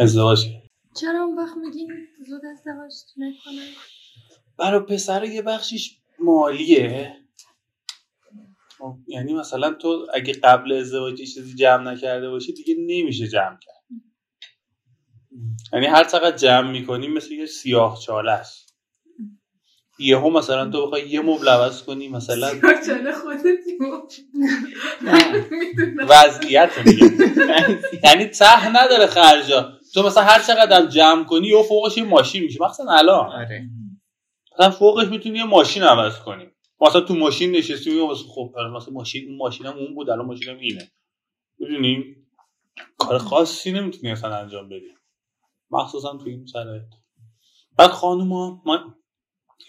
ازدواج 0.00 0.46
چرا 1.00 1.22
اون 1.22 1.38
وقت 1.38 1.56
میگین 1.56 1.92
زود 2.26 2.42
ازدواج 2.52 2.92
نکنن 3.16 3.68
برای 4.58 4.80
پسر 4.80 5.24
یه 5.24 5.42
بخشیش 5.42 5.96
مالیه. 6.18 7.16
یعنی 9.06 9.34
مثلا 9.34 9.72
تو 9.72 10.06
اگه 10.14 10.32
قبل 10.32 10.72
ازدواج 10.72 11.18
چیزی 11.18 11.54
جمع 11.54 11.92
نکرده 11.92 12.30
باشی 12.30 12.52
دیگه 12.52 12.74
نمیشه 12.78 13.28
جمع 13.28 13.58
کرد. 13.60 13.76
یعنی 15.72 15.86
هر 15.86 16.04
چقدر 16.04 16.36
جمع 16.36 16.70
می‌کنی 16.70 17.08
مثل 17.08 17.32
یه 17.32 17.46
سیاه 17.46 18.00
چاله 18.06 18.32
است. 18.32 18.66
یهو 19.98 20.30
مثلا 20.30 20.70
تو 20.70 20.86
بخوای 20.86 21.08
یه 21.08 21.20
مبل 21.20 21.48
عوض 21.48 21.82
کنی 21.82 22.08
مثلا 22.08 22.50
وضعیت 26.08 26.70
میگه 26.86 27.10
یعنی 28.04 28.26
ته 28.26 28.68
نداره 28.68 29.06
خرجا. 29.06 29.72
تو 29.94 30.02
مثلا 30.02 30.22
هر 30.22 30.42
چقدر 30.42 30.86
جمع 30.86 31.24
کنی 31.24 31.46
یا 31.46 31.62
فوقش 31.62 31.96
یه 31.96 32.04
ماشین 32.04 32.42
میشه. 32.42 32.64
مثلا 32.64 32.92
الان. 32.92 33.32
آره. 33.32 33.68
مثلا 34.52 34.70
فوقش 34.70 35.06
می‌تونی 35.06 35.38
یه 35.38 35.44
ماشین 35.44 35.82
عوض 35.82 36.18
کنی. 36.18 36.46
مثلا 36.80 37.00
تو 37.00 37.14
ماشین 37.14 37.50
نشستی 37.56 37.98
و 37.98 38.14
خب 38.14 38.54
مثلا 38.76 38.92
ماشین 38.94 39.28
اون 39.28 39.38
ماشینم 39.38 39.72
اون 39.76 39.94
بود 39.94 40.10
الان 40.10 40.26
ماشینم 40.26 40.58
اینه. 40.58 40.90
می‌دونی؟ 41.58 42.16
کار 42.98 43.18
خاصی 43.18 43.72
نمی‌تونی 43.72 44.12
اصلا 44.12 44.36
انجام 44.36 44.68
بدی. 44.68 44.94
مخصوصا 45.70 46.16
تو 46.16 46.28
این 46.28 46.46
شرایط. 46.46 46.82
بعد 47.78 47.90
خانوما 47.90 48.62
من 48.66 48.94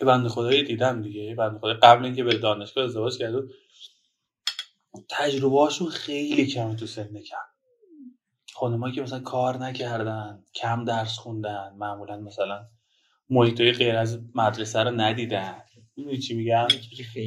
یه 0.02 0.08
بنده 0.08 0.30
خدایی 0.30 0.64
دیدم 0.64 1.02
دیگه 1.02 1.22
یه 1.22 1.36
بنده 1.36 1.60
خدایی. 1.60 1.78
قبل 1.84 2.06
اینکه 2.06 2.24
به 2.24 2.38
دانشگاه 2.38 2.84
ازدواج 2.84 3.18
کرد 3.18 3.34
تجربه 5.10 5.60
هاشون 5.60 5.90
خیلی 5.90 6.48
کمه 6.48 6.76
تو 6.76 6.86
سن 6.86 7.22
کم. 7.22 7.38
خانوما 8.54 8.92
که 8.92 9.02
مثلا 9.02 9.20
کار 9.20 9.58
نکردن 9.58 10.44
کم 10.56 10.86
درس 10.86 11.18
خوندن 11.18 11.76
معمولا 11.78 12.18
مثلا 12.18 12.68
محیطای 13.30 13.72
غیر 13.72 13.96
از 13.96 14.20
مدرسه 14.36 14.84
رو 14.84 14.92
ندیدن. 14.92 15.64
می‌دونی 15.98 16.18
چی 16.18 16.34
میگم؟ 16.34 16.68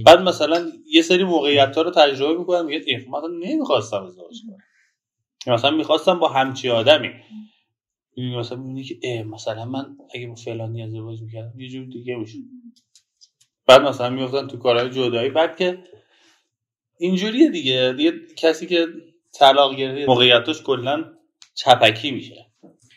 بعد 0.06 0.20
مثلا 0.20 0.72
یه 0.90 1.02
سری 1.02 1.24
موقعیت 1.24 1.76
ها 1.76 1.82
رو 1.82 1.90
تجربه 1.90 2.38
می‌کنم 2.38 2.66
میگه 2.66 2.82
ایخ 2.86 3.08
مثلا 3.08 3.28
نمی‌خواستم 3.40 4.02
ازدواج 4.04 4.36
کنم. 4.46 5.54
مثلا 5.54 5.70
می‌خواستم 5.70 6.18
با 6.18 6.28
همچی 6.28 6.68
آدمی. 6.68 7.08
می‌دونی 8.16 8.36
مثلا 8.36 8.58
می‌بینی 8.58 8.84
که 8.84 8.98
اه 9.02 9.22
مثلا 9.22 9.64
من 9.64 9.96
اگه 10.14 10.26
با 10.26 10.34
فلانی 10.34 10.82
ازدواج 10.82 11.22
می‌کردم 11.22 11.60
یه 11.60 11.68
جور 11.68 11.84
دیگه 11.84 12.16
میشه 12.16 12.38
بعد 13.66 13.80
مثلا 13.80 14.10
میفتن 14.10 14.46
تو 14.46 14.58
کارهای 14.58 14.90
جدایی. 14.90 15.30
بعد 15.30 15.56
که 15.56 15.78
اینجوریه 16.98 17.50
دیگه. 17.50 17.94
دیگه 17.96 18.12
کسی 18.36 18.66
که 18.66 18.86
طلاق 19.32 19.76
گرفته 19.76 20.06
موقعیتاش 20.06 20.62
کلا 20.62 21.04
چپکی 21.54 22.10
میشه. 22.10 22.46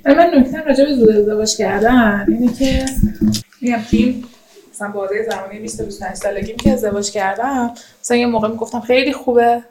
من 0.06 0.32
نکته 0.36 0.62
راجع 0.62 0.86
به 0.86 0.94
زود 0.94 1.10
ازدواج 1.10 1.58
کردن 1.58 2.25
اینه 2.30 2.53
که 2.53 2.86
میگم 3.62 3.84
مثلا 4.74 4.88
بازه 4.88 5.24
زمانی 5.24 5.60
20 5.60 5.82
25 5.82 6.15
سالگی 6.15 6.53
که 6.53 6.72
ازدواج 6.72 7.12
کردم. 7.12 7.74
مثلا 8.01 8.18
یه 8.18 8.25
موقع 8.25 8.48
می‌گفتم 8.48 8.80
خیلی 8.80 9.13
خوبه. 9.13 9.63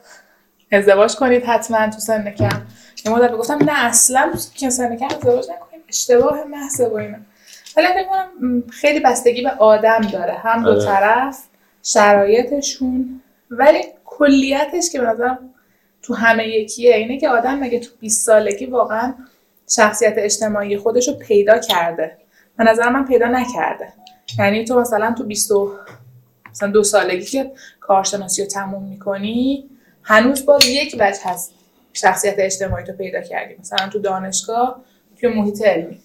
ازدواج 0.72 1.16
کنید 1.16 1.44
حتما 1.44 1.90
تو 1.90 1.98
سن 1.98 2.30
کم. 2.30 2.62
یه 3.04 3.12
مدت 3.12 3.30
می‌گفتم 3.30 3.58
نه 3.64 3.84
اصلا 3.84 4.32
که 4.54 4.70
سن 4.70 4.96
کم 4.96 5.06
ازدواج 5.06 5.44
نکنید 5.50 5.84
اشتباه 5.88 6.44
محض 6.44 6.80
و 6.80 6.94
اینا. 6.94 7.18
ولی 7.76 7.86
فکر 7.86 8.08
کنم 8.08 8.62
خیلی 8.70 9.00
بستگی 9.00 9.42
به 9.42 9.50
آدم 9.50 10.00
داره. 10.00 10.32
هم 10.32 10.64
دو 10.64 10.84
طرف 10.84 11.38
شرایطشون. 11.82 13.20
ولی 13.50 13.84
کلیتش 14.04 14.90
که 14.92 15.00
به 15.00 15.06
نظرم 15.06 15.38
تو 16.02 16.14
همه 16.14 16.48
یکیه 16.48 16.96
اینه 16.96 17.18
که 17.18 17.28
آدم 17.28 17.58
مگه 17.58 17.78
تو 17.80 17.90
20 18.00 18.26
سالگی 18.26 18.66
واقعا 18.66 19.14
شخصیت 19.70 20.14
اجتماعی 20.16 20.76
خودش 20.76 21.08
رو 21.08 21.14
پیدا 21.14 21.58
کرده. 21.58 22.16
به 22.58 22.64
نظر 22.64 22.88
من 22.88 23.04
پیدا 23.04 23.26
نکرده. 23.26 23.92
یعنی 24.38 24.64
تو 24.64 24.80
مثلا 24.80 25.14
تو 25.18 25.24
20 25.24 25.52
مثلا 26.50 26.70
دو 26.70 26.84
سالگی 26.84 27.24
که 27.24 27.52
کارشناسی 27.80 28.42
رو 28.42 28.48
تموم 28.48 28.82
می‌کنی 28.88 29.70
هنوز 30.02 30.46
باز 30.46 30.66
یک 30.66 30.96
وجه 31.00 31.18
هست 31.24 31.52
شخصیت 31.92 32.34
اجتماعی 32.38 32.84
تو 32.84 32.92
پیدا 32.92 33.20
کردی. 33.20 33.54
مثلا 33.60 33.88
تو 33.88 33.98
دانشگاه 33.98 34.82
توی 35.20 35.28
محیط 35.28 35.62
علمی. 35.62 36.00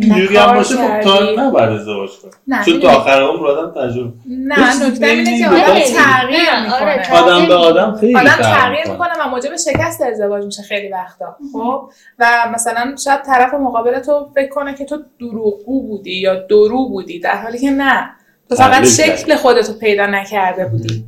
اینجوری 0.00 0.36
هم 0.36 0.54
باشه 0.54 0.74
خب 0.74 1.00
تا 1.00 1.30
نباید 1.38 1.68
ازدواج 1.68 2.10
کنه 2.10 2.64
چون 2.64 2.80
تا 2.80 2.88
آخر 2.88 3.22
عمر 3.22 3.46
آدم 3.46 3.80
تجربه 3.80 4.12
نه 4.28 4.86
نکته 4.86 5.06
اینه 5.06 5.38
که 5.38 5.48
آدم 5.48 5.80
تغییر 5.80 6.40
می‌کنه. 6.64 7.20
آدم 7.22 7.46
به 7.46 7.54
آدم 7.54 7.96
خیلی 8.00 8.16
آدم 8.16 8.28
تغییر 8.28 8.90
می‌کنه. 8.90 9.10
و 9.20 9.28
موجب 9.30 9.56
شکست 9.56 10.02
ازدواج 10.02 10.44
میشه 10.44 10.62
خیلی 10.62 10.88
وقتا 10.88 11.36
خب؟ 11.52 11.90
و 12.18 12.50
مثلا 12.54 12.96
شاید 13.04 13.22
طرف 13.22 13.54
مقابل 13.54 14.00
تو 14.00 14.28
فکر 14.34 14.48
کنه 14.48 14.74
که 14.74 14.84
تو 14.84 14.98
دروغگو 15.20 15.82
بودی 15.88 16.14
یا 16.14 16.34
درو 16.34 16.88
بودی 16.88 17.20
در 17.20 17.36
حالی 17.36 17.58
که 17.58 17.70
نه. 17.70 18.10
تو 18.48 18.54
فقط 18.54 18.84
شکل 18.84 19.36
خودتو 19.36 19.72
پیدا 19.72 20.06
نکرده 20.06 20.64
بودی. 20.64 21.04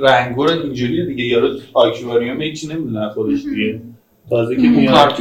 رنگور 0.00 0.48
اینجوریه 0.48 1.06
دیگه 1.06 1.24
یارو 1.24 1.48
آکواریوم 1.74 2.42
هیچی 2.42 2.68
نمی‌دونه 2.68 3.08
خودش 3.08 3.42
دیگه. 3.44 3.80
تازه 4.30 4.56
که 4.56 4.62
میاد 4.62 5.12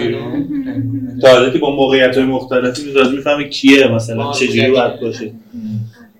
تازه 1.21 1.51
که 1.51 1.59
با 1.59 1.75
موقعیت 1.75 2.17
های 2.17 2.25
مختلفی 2.25 2.85
میزاز 2.85 3.11
می‌فهمه 3.11 3.49
کیه 3.49 3.87
مثلا 3.87 4.31
چجوری 4.31 4.71
باید 4.71 4.99
باشه. 4.99 5.31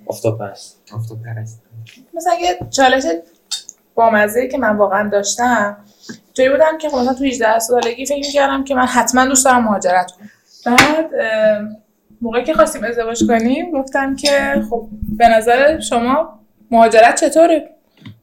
افتاپرست. 0.10 0.82
افتاپرست. 0.94 1.62
مثلا 2.14 2.34
یه 2.42 2.58
چالش 2.70 3.04
بامزه 3.96 4.48
که 4.48 4.58
من 4.58 4.78
واقعا 4.78 5.10
داشتم 5.10 5.78
توی 6.36 6.50
بودم 6.50 6.78
که 6.78 6.90
خب 6.90 6.98
مثلا 6.98 7.14
تو 7.14 7.24
18 7.24 7.60
سالگی 7.60 8.06
فکر 8.06 8.28
می‌کردم 8.28 8.64
که 8.64 8.76
من 8.76 8.86
حتما 8.86 9.26
دوست 9.26 9.46
دارم 9.46 9.64
مهاجرت 9.64 10.12
کنم. 10.12 10.30
بعد 10.66 11.10
موقعی 12.22 12.44
که 12.44 12.54
خواستیم 12.54 12.84
ازدواج 12.84 13.24
کنیم 13.28 13.72
گفتم 13.72 14.16
که 14.16 14.64
خب 14.70 14.88
به 15.18 15.28
نظر 15.28 15.80
شما 15.80 16.40
مهاجرت 16.72 17.22
چطوره؟ 17.26 17.70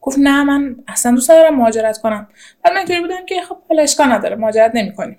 گفت 0.01 0.19
نه 0.19 0.45
من 0.45 0.77
اصلا 0.89 1.13
دوست 1.13 1.31
ندارم 1.31 1.57
مهاجرت 1.57 1.99
کنم. 1.99 2.29
بعد 2.65 2.73
من 2.73 2.79
اینطوری 2.79 3.01
بودم 3.01 3.27
که 3.27 3.35
خب 3.49 3.57
حالا 3.69 3.83
اشکال 3.83 4.13
نداره 4.13 4.37
مهاجرت 4.37 4.71
نمی‌کنیم. 4.75 5.19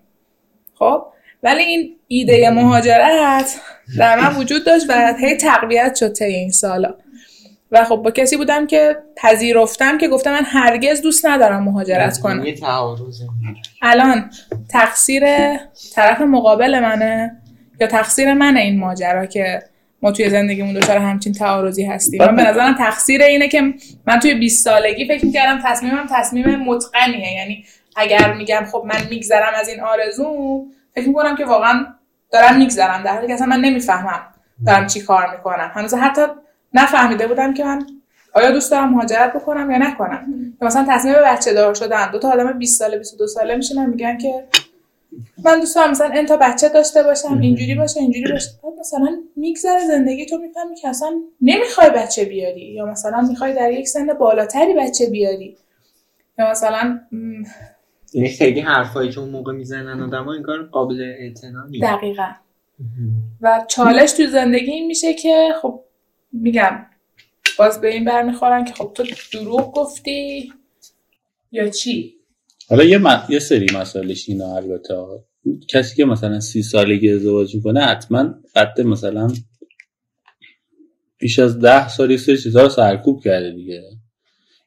خب 0.76 1.06
ولی 1.44 1.64
این 1.64 1.96
ایده 2.08 2.50
مهاجرت 2.50 3.56
در 3.98 4.20
من 4.20 4.36
وجود 4.36 4.66
داشت 4.66 4.86
و 4.90 5.14
هی 5.20 5.38
تقویت 5.38 5.96
شد 5.96 6.14
طی 6.14 6.26
این 6.26 6.52
سالا. 6.52 6.96
و 7.72 7.86
خب 7.86 7.96
با 7.96 8.12
کسی 8.12 8.38
بودم 8.38 8.68
که 8.68 8.98
پذیرفتم 9.16 9.98
که 9.98 10.08
گفتم 10.08 10.32
من 10.32 10.44
هرگز 10.46 11.02
دوست 11.02 11.26
ندارم 11.26 11.64
مهاجرت 11.64 12.18
کنم. 12.20 12.44
الان 13.82 14.32
تقصیر 14.70 15.24
طرف 15.96 16.22
مقابل 16.22 16.80
منه 16.80 17.42
یا 17.80 17.88
تقصیر 17.88 18.34
منه 18.34 18.60
این 18.60 18.80
ماجرا 18.80 19.26
که 19.26 19.64
ما 20.02 20.12
توی 20.12 20.30
زندگیمون 20.30 20.74
دچار 20.74 20.98
همچین 20.98 21.34
تعارضی 21.34 21.84
هستیم. 21.84 22.26
من 22.26 22.36
به 22.36 22.44
نظرم 22.44 22.76
تقصیر 22.76 23.22
اینه 23.22 23.48
که 23.48 23.74
من 24.08 24.20
توی 24.20 24.34
20 24.34 24.64
سالگی 24.66 25.08
فکر 25.08 25.26
می‌کردم 25.26 25.62
تصمیمم 25.66 26.08
تصمیم 26.12 26.56
متقنیه. 26.56 27.34
یعنی 27.34 27.66
اگر 27.96 28.34
میگم 28.34 28.66
خب 28.72 28.84
من 28.88 29.00
میگذرم 29.10 29.54
از 29.56 29.70
این 29.70 29.80
آرزو 29.80 30.66
فکر 30.96 31.08
می‌کنم 31.08 31.36
که 31.36 31.46
واقعا 31.46 31.86
دارم 32.32 32.58
میگذرم. 32.58 33.04
در 33.04 33.14
حالی 33.14 33.28
که 33.28 33.34
اصلا 33.34 33.48
من 33.48 33.60
نمی‌فهمم 33.60 34.22
دارم 34.66 34.88
چی 34.88 35.02
کار 35.02 35.32
می‌کنم. 35.32 35.72
هنوز 35.76 35.94
حتی 35.94 36.22
نفهمیده 36.74 37.28
بودم 37.28 37.54
که 37.54 37.64
من 37.64 37.86
آیا 38.34 38.52
دوست 38.52 38.72
دارم 38.72 38.90
مهاجرت 38.90 39.34
بکنم 39.34 39.72
یا 39.72 39.78
نکنم. 39.78 40.26
مثلا 40.62 40.86
تصمیم 40.90 41.14
بچه 41.26 41.54
دار 41.54 41.74
شدن. 41.74 42.12
دو 42.12 42.20
تا 42.20 42.32
آدم 42.32 42.60
20 42.60 42.80
ساله 42.80 42.98
22 42.98 43.28
ساله 43.28 43.56
میشینن 43.56 43.90
میگن 43.90 44.18
که 44.18 44.44
من 45.44 45.60
دوست 45.60 45.76
دارم 45.76 45.92
مثلا 45.92 46.12
انتا 46.14 46.38
بچه 46.38 46.70
داشته 46.70 47.04
باشم 47.04 47.40
اینجوری 47.42 47.76
باشه 47.76 48.00
اینجوری 48.00 48.32
باشه. 48.32 48.50
بعد 48.64 48.74
مثلا 48.80 49.18
میگذره 49.36 49.88
زندگی 49.88 50.26
تو 50.26 50.38
می‌فهمی 50.38 50.76
که 50.76 50.88
اصلا 50.88 51.22
نمی‌خوای 51.42 51.90
بچه 51.90 52.26
بیاری. 52.26 52.66
یا 52.66 52.86
مثلا 52.86 53.22
می‌خوای 53.22 53.54
در 53.54 53.72
یک 53.72 53.88
سن 53.88 54.08
بالاتری 54.14 54.74
بچه 54.74 55.06
بیاری. 55.10 55.58
یا 56.40 56.52
مثلا 56.52 57.00
یعنی 58.14 58.30
خیلی 58.30 58.60
حرفایی 58.60 59.12
که 59.12 59.20
اون 59.20 59.30
موقع 59.30 59.54
می‌زنن 59.54 60.02
آدم 60.02 60.24
ها 60.24 60.42
کار 60.42 60.64
قابل 60.64 61.02
اعتنا 61.20 61.68
دقیقا. 61.82 62.28
و 63.42 63.66
چالش 63.68 64.12
تو 64.12 64.28
زندگی 64.28 64.72
این 64.72 64.88
میشه 64.88 65.14
که 65.14 65.50
خب 65.62 65.80
میگم 66.32 66.86
باز 67.60 67.82
به 67.82 67.94
این 67.94 68.06
برمیخورن 68.06 68.66
که 68.66 68.74
خب 68.74 68.92
تو 68.94 69.04
دروغ 69.34 69.74
گفتی 69.74 70.54
یا 71.52 71.70
چی؟ 71.70 72.19
حالا 72.70 72.84
یه, 72.84 73.02
یه 73.30 73.40
سری 73.40 73.66
مسائلش 73.76 74.30
اینا 74.30 74.56
البته 74.56 74.96
کسی 75.70 75.96
که 75.96 76.06
مثلا 76.06 76.40
سی 76.40 76.62
سالگی 76.64 77.12
ازدواج 77.12 77.56
می‌کنه 77.56 77.82
حتما 77.82 78.34
قد 78.56 78.82
مثلا 78.82 79.28
بیش 81.20 81.40
از 81.40 81.60
ده 81.60 81.90
سال 81.90 82.12
یه 82.12 82.18
سری 82.18 82.38
چیزها 82.38 82.64
رو 82.64 82.70
سرکوب 82.70 83.24
کرده 83.24 83.52
دیگه. 83.52 83.82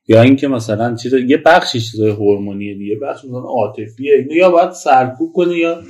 یا 0.08 0.22
اینکه 0.22 0.48
مثلا 0.48 0.94
چیز 0.94 1.12
یه 1.12 1.36
بخشی 1.36 1.80
چیزای 1.80 2.10
هورمونیه 2.10 2.74
دیگه 2.74 2.96
بخش 3.02 3.24
مثلا 3.24 3.40
عاطفیه. 3.40 4.14
اینو 4.14 4.32
یا 4.32 4.50
باید 4.50 4.70
سرکوب 4.70 5.32
کنه 5.32 5.56
یا 5.56 5.82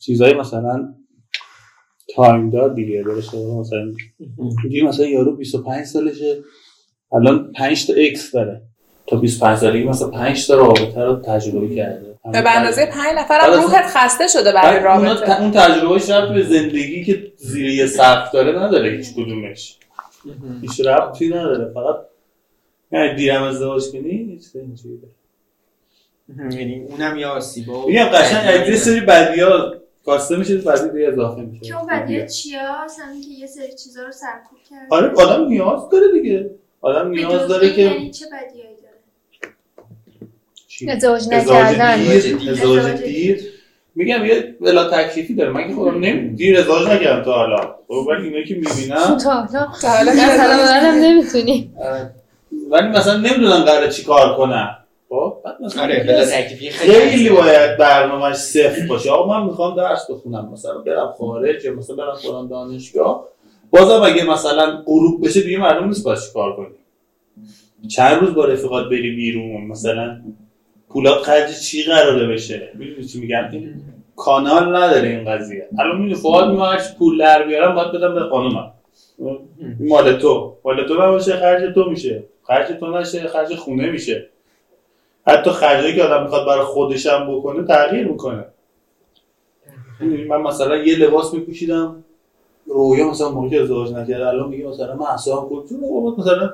چیزای 0.00 0.34
مثلا 0.34 0.94
تایم 2.14 2.50
دار 2.50 2.74
دیگه. 2.74 3.02
درسته 3.02 3.38
مثلا 3.38 3.92
دیگه 4.62 4.84
مثلا 4.84 5.06
یارو 5.06 5.36
25 5.36 5.84
سالشه 5.84 6.42
الان 7.12 7.52
5 7.52 7.86
تا 7.86 7.92
ex 7.92 8.32
داره. 8.32 8.62
تا 9.14 9.20
25 9.20 9.58
سالگی 9.58 9.84
مثلا 9.84 10.08
5 10.08 10.46
تا 10.46 10.54
رابطه 10.54 11.00
رو 11.04 11.16
تجربه 11.16 11.74
کرده. 11.74 12.14
به 12.32 12.56
اندازه 12.56 12.86
5 12.86 12.96
نفر 13.18 13.40
هم 13.40 13.62
روحت 13.62 13.84
خسته 13.86 14.28
شده 14.28 14.52
برای 14.52 14.80
رابطه. 14.80 15.40
اون 15.40 15.50
تجربه 15.50 15.94
ربط 15.94 16.32
به 16.34 16.42
زندگی 16.42 17.04
که 17.04 17.32
زیر 17.36 17.70
یه 17.70 17.86
سقف 17.86 18.32
داره 18.32 18.58
نداره 18.62 18.90
هیچ 18.90 19.14
کدومش. 19.14 19.78
هیچ 20.62 20.80
ربطی 20.80 21.28
نداره 21.28 21.72
فقط 21.74 21.96
یعنی 22.92 23.14
دیرم 23.14 23.42
ازدواج 23.42 23.82
کنی 23.92 24.10
هیچ 24.10 24.44
اینجوری 24.54 24.98
یعنی 26.58 26.86
اونم 26.88 27.16
یا 27.16 27.30
آسیبا 27.30 27.86
میگم 27.86 28.04
قشنگ 28.04 28.68
یه 28.68 28.76
سری 28.76 29.00
بدیا 29.00 29.74
کاسته 30.04 30.36
میشه 30.36 30.58
بعدی 30.58 30.88
دیگه 30.88 31.08
اضافه 31.08 31.40
میشه. 31.40 31.64
که 31.64 31.78
اون 31.78 31.86
بدیا 31.86 32.26
چیا 32.26 32.84
مثلا 32.84 33.20
که 33.24 33.40
یه 33.40 33.46
سری 33.46 33.74
چیزا 33.74 34.02
رو 34.02 34.12
سرکوب 34.12 34.58
کرد 34.70 34.86
آره 34.90 35.10
آدم 35.10 35.46
نیاز 35.48 35.88
داره 35.92 36.12
دیگه. 36.12 36.50
آدم 36.80 37.08
نیاز 37.08 37.48
داره 37.48 37.72
که 37.72 37.82
یعنی 37.82 38.10
چه 38.10 38.24
بدیایی؟ 38.26 38.73
ازدواج 40.88 41.28
نکردن. 41.28 42.00
ازدواج 42.50 43.02
دیر. 43.02 43.40
میگم 43.94 44.24
یه 44.24 44.56
بلا 44.60 44.90
تکلیفی 44.90 45.34
داره. 45.34 45.50
من 45.50 45.68
که 45.68 45.74
خودم 45.74 46.00
نمی 46.00 46.28
دیر 46.28 46.58
ازدواج 46.58 46.88
نکردم 46.88 47.22
تا 47.22 47.32
حالا. 47.32 47.74
ولی 48.08 48.28
اینا 48.28 48.46
که 48.46 48.54
می‌بینم 48.54 49.16
تا 49.16 49.30
حالا. 49.30 49.72
تا 49.82 49.88
حالا 49.88 50.12
مثلا 50.12 50.90
نمی‌تونی. 50.90 51.70
ولی 52.70 52.88
مثلا 52.88 53.16
نمی‌دونم 53.16 53.62
قراره 53.64 53.88
چی 53.88 54.04
کار 54.04 54.36
کنم. 54.36 54.76
خب 55.08 55.36
آره 55.80 56.24
خیلی 56.70 57.28
باید 57.28 57.76
برنامهش 57.78 58.36
صفر 58.36 58.86
باشه. 58.88 59.10
آقا 59.10 59.40
من 59.40 59.46
می‌خوام 59.46 59.76
درس 59.76 60.10
بخونم. 60.10 60.48
مثلا 60.52 60.78
برم 60.78 61.14
خارج 61.18 61.64
یا 61.64 61.74
مثلا 61.74 61.96
برم 61.96 62.14
فلان 62.14 62.48
دانشگاه. 62.48 63.28
بازم 63.70 64.02
اگه 64.02 64.24
مثلا 64.24 64.82
غروب 64.86 65.26
بشه 65.26 65.40
دیگه 65.40 65.58
مردم 65.58 65.88
نیست 65.88 66.04
باید 66.04 66.18
کار 66.34 66.56
کنی 66.56 66.66
چند 67.88 68.20
روز 68.20 68.34
با 68.34 68.44
رفیقات 68.44 68.84
بری 68.84 69.16
بیرون 69.16 69.66
مثلا؟ 69.66 70.20
پولات 70.94 71.22
خرج 71.22 71.60
چی 71.60 71.82
قراره 71.82 72.26
بشه؟ 72.26 72.70
می‌دونی 72.74 73.04
چی 73.04 73.20
میگم؟ 73.20 73.50
کانال 74.16 74.76
نداره 74.76 75.08
این 75.08 75.24
قضیه. 75.30 75.68
الان 75.78 75.96
می‌دونی 75.96 76.14
فعال 76.14 76.50
میگم 76.50 76.76
پول 76.98 77.18
در 77.18 77.46
بیارم 77.46 77.74
باید 77.74 77.92
بدم 77.92 78.14
به 78.14 78.20
خانومم. 78.20 78.72
مال 79.80 80.12
تو. 80.12 80.56
مال 80.64 80.86
تو 80.88 80.96
باشه 80.96 81.36
خرج 81.36 81.74
تو 81.74 81.90
میشه. 81.90 82.24
خرج 82.42 82.66
تو 82.80 82.98
نشه 82.98 83.28
خرج 83.28 83.54
خونه 83.54 83.90
میشه. 83.90 84.28
حتی 85.26 85.50
خرجی 85.50 85.94
که 85.94 86.02
آدم 86.02 86.22
می‌خواد 86.22 86.46
برای 86.46 86.64
خودش 86.64 87.06
هم 87.06 87.36
بکنه 87.36 87.66
تغییر 87.66 88.08
می‌کنه. 88.08 88.44
من 90.28 90.40
مثلا 90.40 90.76
یه 90.76 90.98
لباس 90.98 91.34
میپوشیدم. 91.34 92.04
رویا 92.66 93.10
مثلا 93.10 93.30
موقعی 93.30 93.58
ازدواج 93.58 93.92
نکرده 93.92 94.28
الان 94.28 94.48
میگه 94.48 94.66
مثلا 94.66 94.96
من 94.96 95.06
اصلا 95.06 95.36
خودتون 95.36 95.80
مثلا 96.18 96.50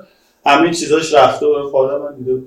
همه 0.47 0.71
چیزاش 0.71 1.15
رفته 1.15 1.47
و 1.47 1.69
خدا 1.71 1.99
من 1.99 2.17
دیده 2.17 2.43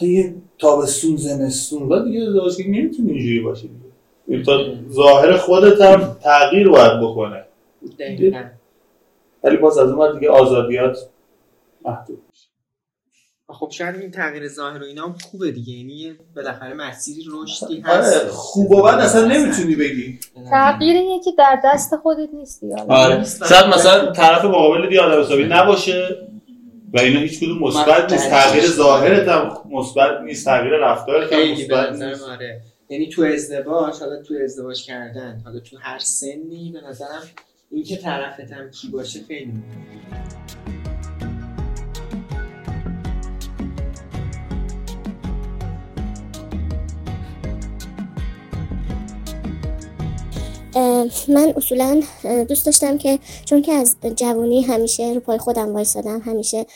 یه 0.00 0.34
تابستون 0.58 1.16
زمستون. 1.16 1.88
بعد 1.88 2.04
دیگه 2.04 2.20
ازدواج 2.20 2.56
که 2.56 2.68
نمی‌تونی 2.68 3.12
اینجوری 3.12 3.40
باشی 3.40 3.70
دیگه. 4.28 4.42
تا 4.44 4.58
ظاهر 4.90 5.36
خودت 5.36 5.80
هم 5.80 6.16
تغییر 6.22 6.68
باید 6.68 7.00
بکنه. 7.00 7.44
ولی 9.44 9.56
باز 9.56 9.78
از 9.78 9.90
اون 9.90 10.14
دیگه 10.14 10.30
آزادیات 10.30 10.98
محدود 11.84 12.18
خب 13.48 13.70
شاید 13.70 13.96
این 13.96 14.10
تغییر 14.10 14.48
ظاهر 14.48 14.82
و 14.82 14.84
اینا 14.84 15.04
هم 15.04 15.14
خوبه 15.30 15.50
دیگه. 15.50 15.72
یعنی 15.72 16.16
بالاخره 16.36 16.74
مسیری 16.74 17.24
رشدی 17.32 17.80
هست. 17.80 18.20
آره 18.20 18.30
خوب 18.30 18.70
و 18.70 18.82
بد 18.82 18.98
اصلا 18.98 19.24
نمی‌تونی 19.24 19.76
بگی. 19.76 20.18
تغییر 20.50 20.96
اینه 20.96 21.24
که 21.24 21.30
در 21.38 21.60
دست 21.64 21.96
خودت 21.96 22.28
نیستی 22.34 22.72
آره. 22.88 23.24
شاید 23.24 23.66
مثلا 23.66 24.12
طرف 24.12 24.44
مقابل 24.44 24.88
دی 24.88 24.98
آدم 24.98 25.20
حسابی 25.20 25.44
نباشه. 25.44 26.28
و 26.92 27.00
اینا 27.00 27.20
هیچ 27.20 27.40
کدوم 27.40 27.58
مثبت 27.58 28.12
نیست. 28.12 28.30
تغییر 28.30 28.66
ظاهرت 28.66 29.28
هم 29.28 29.58
مثبت 29.70 30.20
نیست 30.24 30.44
تغییر 30.44 30.72
رفتارت 30.72 31.32
هم 31.32 31.52
مثبت 31.52 32.02
نیست. 32.02 32.22
آره. 32.22 32.60
یعنی 32.88 33.08
تو 33.08 33.22
ازدواج 33.22 33.94
حالا 34.00 34.22
تو 34.22 34.34
ازدواج 34.44 34.84
کردن 34.84 35.42
حالا 35.44 35.60
تو 35.60 35.76
هر 35.80 35.98
سنی 35.98 36.70
به 36.74 36.88
نظرم 36.88 37.22
این 37.70 37.84
که 37.84 37.96
طرفت 37.96 38.52
هم 38.52 38.70
کی 38.70 38.88
باشه 38.88 39.20
خیلی 39.28 39.52
مهمه. 39.52 40.81
من 51.28 51.54
اصولا 51.56 52.02
دوست 52.48 52.66
داشتم 52.66 52.98
که 52.98 53.18
چون 53.44 53.62
که 53.62 53.72
از 53.72 53.96
جوانی 54.16 54.62
همیشه 54.62 55.12
رو 55.12 55.20
پای 55.20 55.38
خودم 55.38 55.74
وایسادم 55.74 56.20
همیشه 56.20 56.66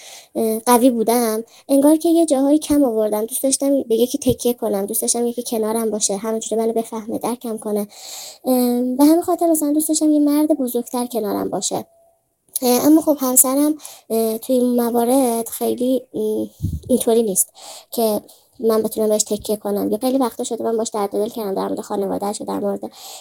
قوی 0.67 0.91
بودم 0.91 1.45
انگار 1.69 1.97
که 1.97 2.09
یه 2.09 2.27
جاهایی 2.27 2.59
کم 2.59 2.85
آوردم. 2.85 3.27
دوست 3.27 3.43
داشتم 3.43 3.83
به 3.83 3.95
یکی 3.95 4.19
تکیه 4.19 4.55
کنم 4.55 4.87
دوست 4.87 5.03
داشتم 5.03 5.27
یکی 5.27 5.43
کنارم 5.43 5.91
باشه 5.91 6.17
همونجوری 6.17 6.63
منو 6.63 6.73
بفهمه 6.73 7.19
درکم 7.19 7.59
کنه. 7.59 7.89
به 8.99 9.05
همین 9.05 9.23
خاطر 9.23 9.47
مثلا 9.47 9.73
دوست 9.73 9.89
داشتم 9.89 10.11
یه 10.11 10.21
مرد 10.21 10.49
بزرگتر 10.59 11.07
کنارم 11.07 11.51
باشه. 11.51 11.87
اما 12.63 13.01
خب 13.01 13.17
همسرم 13.21 13.75
توی 14.43 14.61
موارد 14.61 15.49
خیلی 15.49 16.03
اینطوری 16.89 17.23
نیست 17.23 17.53
که 17.91 18.21
من 18.61 18.83
بتونم 18.83 19.09
بهش 19.09 19.23
تکیه 19.23 19.57
کنم. 19.57 19.91
یا 19.91 19.99
خیلی 19.99 20.19
وقتا 20.19 20.45
شده 20.45 20.65
من 20.65 20.77
باش 20.77 20.89
درد 20.89 21.11
دل 21.11 21.29
کردم 21.29 21.55
در 21.55 21.69
مورد 21.69 22.23
و 22.41 22.45
در 22.45 22.61
مورد 22.61 22.81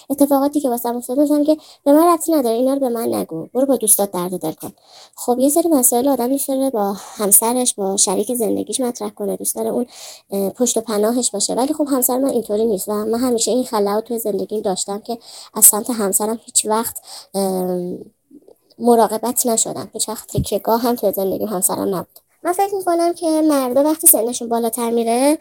اتفاقاتی 0.10 0.60
که 0.60 0.70
واسم 0.70 0.96
افتاده 0.96 1.46
که 1.46 1.58
به 1.84 1.94
من 1.94 2.14
ربطی 2.14 2.32
نداره 2.32 2.56
اینا 2.56 2.74
رو 2.74 2.80
به 2.80 2.90
من 2.90 3.14
نگو. 3.14 3.48
برو 3.54 3.66
با 3.66 3.76
دوستات 3.76 4.12
درد 4.12 4.40
دل 4.40 4.52
کن. 4.52 4.72
خب 5.16 5.40
یه 5.40 5.50
سری 5.50 5.70
مسائل 5.70 6.08
آدم 6.08 6.38
داره 6.48 6.70
با 6.70 6.96
همسرش 6.98 7.74
با 7.74 7.98
شریک 7.98 8.34
زندگیش 8.34 8.80
مطرح 8.82 9.10
کنه. 9.10 9.36
دوست 9.36 9.56
داره 9.56 9.70
اون 9.70 9.86
پشت 10.50 10.78
و 10.78 10.82
پناهش 10.82 11.32
باشه. 11.32 11.54
ولی 11.54 11.74
خب 11.74 11.88
همسر 11.92 12.18
من 12.18 12.30
اینطوری 12.30 12.66
نیست 12.66 12.90
و 12.90 12.94
من 12.94 13.20
همیشه 13.20 13.52
این 13.52 13.64
خلاو 13.64 14.02
توی 14.02 14.20
زندگیم 14.20 14.62
داشتم 14.62 15.00
که 15.00 15.18
از 15.54 15.66
سمت 15.66 15.90
همسرم 15.90 16.40
هیچ 16.46 16.66
وقت 16.66 17.02
مراقبت 18.80 19.46
نشدم. 19.46 19.90
هیچ 19.94 20.10
وقت 20.10 20.38
تکیهگاه 20.38 20.82
هم 20.82 20.96
توی 20.96 21.12
زندگی 21.12 21.46
همسرم 21.46 21.96
نبود. 21.96 22.25
من 22.46 22.54
فکر 22.54 22.76
می‌کنم 22.76 23.14
که 23.14 23.28
مردا 23.28 23.84
وقتی 23.84 24.08
سنشون 24.08 24.50
بالاتر 24.50 24.90
میره 24.90 25.38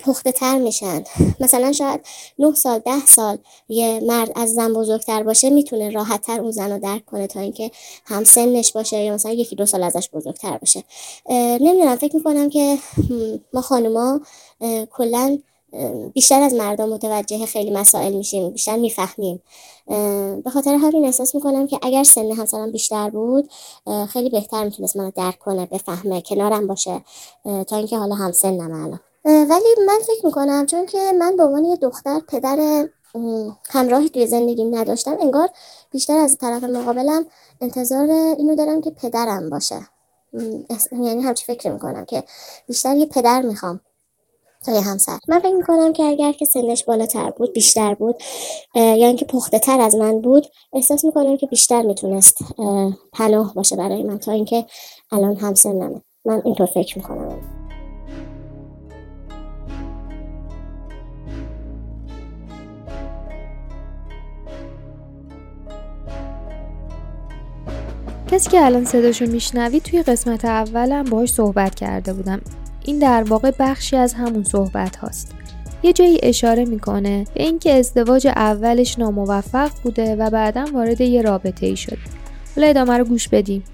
پخته 0.00 0.32
تر 0.32 0.58
میشن. 0.58 1.04
مثلا 1.40 1.72
شاید 1.72 2.00
9 2.38 2.54
سال 2.54 2.78
ده 2.78 3.06
سال 3.06 3.38
یه 3.68 4.00
مرد 4.00 4.32
از 4.36 4.54
زن 4.54 4.72
بزرگتر 4.72 5.22
باشه 5.22 5.50
می‌تونه 5.50 5.90
راحتتر 5.90 6.40
اون 6.40 6.50
زن 6.50 6.72
رو 6.72 6.78
درک 6.78 7.04
کنه 7.04 7.26
تا 7.26 7.40
اینکه 7.40 7.70
هم 8.06 8.24
سنش 8.24 8.72
باشه 8.72 9.04
یا 9.04 9.14
مثلا 9.14 9.32
یکی 9.32 9.56
دو 9.56 9.66
سال 9.66 9.82
ازش 9.82 10.08
بزرگتر 10.12 10.58
باشه. 10.58 10.84
نمی‌دونم 11.60 11.96
فکر 11.96 12.16
می‌کنم 12.16 12.50
که 12.50 12.78
ما 13.52 13.60
خانوما 13.60 14.20
کلا 14.90 15.38
بیشتر 16.12 16.42
از 16.42 16.54
مردم 16.54 16.88
متوجه 16.88 17.46
خیلی 17.46 17.70
مسائل 17.70 18.12
میشیم 18.12 18.50
بیشتر 18.50 18.76
می‌فهمیم. 18.76 19.42
به 20.44 20.50
خاطر 20.52 20.74
همین 20.74 21.04
احساس 21.04 21.34
می‌کنم 21.34 21.66
که 21.66 21.78
اگر 21.82 22.04
سن 22.04 22.30
همسرم 22.30 22.72
بیشتر 22.72 23.10
بود 23.10 23.50
خیلی 24.08 24.30
بهتر 24.30 24.64
می‌تونست 24.64 24.96
منو 24.96 25.10
درک 25.10 25.38
کنه 25.38 25.66
بفهمه 25.66 26.20
کنارم 26.20 26.66
باشه 26.66 27.04
تا 27.44 27.76
اینکه 27.76 27.98
حالا 27.98 28.14
هم 28.14 28.32
سنم 28.32 28.72
الان. 28.84 29.00
ولی 29.24 29.64
من 29.86 29.98
فکر 30.06 30.26
می‌کنم 30.26 30.66
چون 30.66 30.86
که 30.86 31.12
من 31.18 31.36
به 31.36 31.44
عنوان 31.44 31.64
یه 31.64 31.76
دختر 31.76 32.20
پدر 32.28 32.88
همراهی 33.70 34.08
توی 34.08 34.26
زندگیم 34.26 34.78
نداشتم 34.78 35.16
انگار 35.20 35.48
بیشتر 35.90 36.16
از 36.16 36.38
طرف 36.38 36.64
مقابلم 36.64 37.26
انتظار 37.60 38.10
اینو 38.10 38.54
دارم 38.54 38.80
که 38.80 38.90
پدرم 38.90 39.50
باشه. 39.50 39.80
یعنی 40.92 41.22
همچی 41.22 41.44
فکر 41.44 41.72
می‌کنم 41.72 42.04
که 42.04 42.24
بیشتر 42.66 42.96
یه 42.96 43.06
پدر 43.06 43.42
می‌خوام. 43.42 43.80
تا 44.66 44.80
همسر. 44.80 45.18
من 45.28 45.38
فکر 45.38 45.54
می‌کنم 45.54 45.92
که 45.92 46.02
اگر 46.02 46.32
که 46.32 46.44
سنش 46.44 46.84
بالاتر 46.84 47.30
بود 47.30 47.52
بیشتر 47.52 47.94
بود 47.94 48.16
یا 48.74 49.06
اینکه 49.06 49.24
پخته 49.24 49.58
تر 49.58 49.80
از 49.80 49.94
من 49.94 50.20
بود 50.20 50.46
احساس 50.72 51.04
می‌کنم 51.04 51.36
که 51.36 51.46
بیشتر 51.46 51.82
می‌تونست 51.82 52.38
پناه 53.12 53.54
باشه 53.54 53.76
برای 53.76 54.02
من 54.02 54.18
تا 54.18 54.32
اینکه 54.32 54.64
الان 55.12 55.36
هم 55.36 55.54
سنمه. 55.54 56.02
من 56.24 56.42
اینطور 56.44 56.66
فکر 56.66 56.98
می‌کنم. 56.98 57.38
کسی 68.30 68.50
که 68.50 68.64
الان 68.64 68.84
صداشو 68.84 69.26
میشنوید 69.26 69.82
توی 69.82 70.02
قسمت 70.02 70.44
اولم 70.44 71.04
باهاش 71.04 71.32
صحبت 71.32 71.74
کرده 71.74 72.12
بودم. 72.12 72.40
این 72.86 72.98
در 72.98 73.22
واقع 73.22 73.50
بخشی 73.58 73.96
از 73.96 74.14
همون 74.14 74.44
صحبت 74.44 74.96
هاست. 74.96 75.34
یه 75.82 75.92
جایی 75.92 76.18
اشاره 76.22 76.64
می‌کنه 76.64 77.24
به 77.34 77.42
اینکه 77.42 77.72
ازدواج 77.72 78.26
اولش 78.26 78.98
ناموفق 78.98 79.70
بوده 79.82 80.16
و 80.16 80.30
بعدا 80.30 80.66
وارد 80.74 81.00
یه 81.00 81.22
رابطه 81.22 81.66
ای 81.66 81.76
شده. 81.76 81.98
حالا 82.56 82.68
ادامه 82.68 82.98
رو 82.98 83.04
گوش 83.04 83.28
بدیم. 83.28 83.64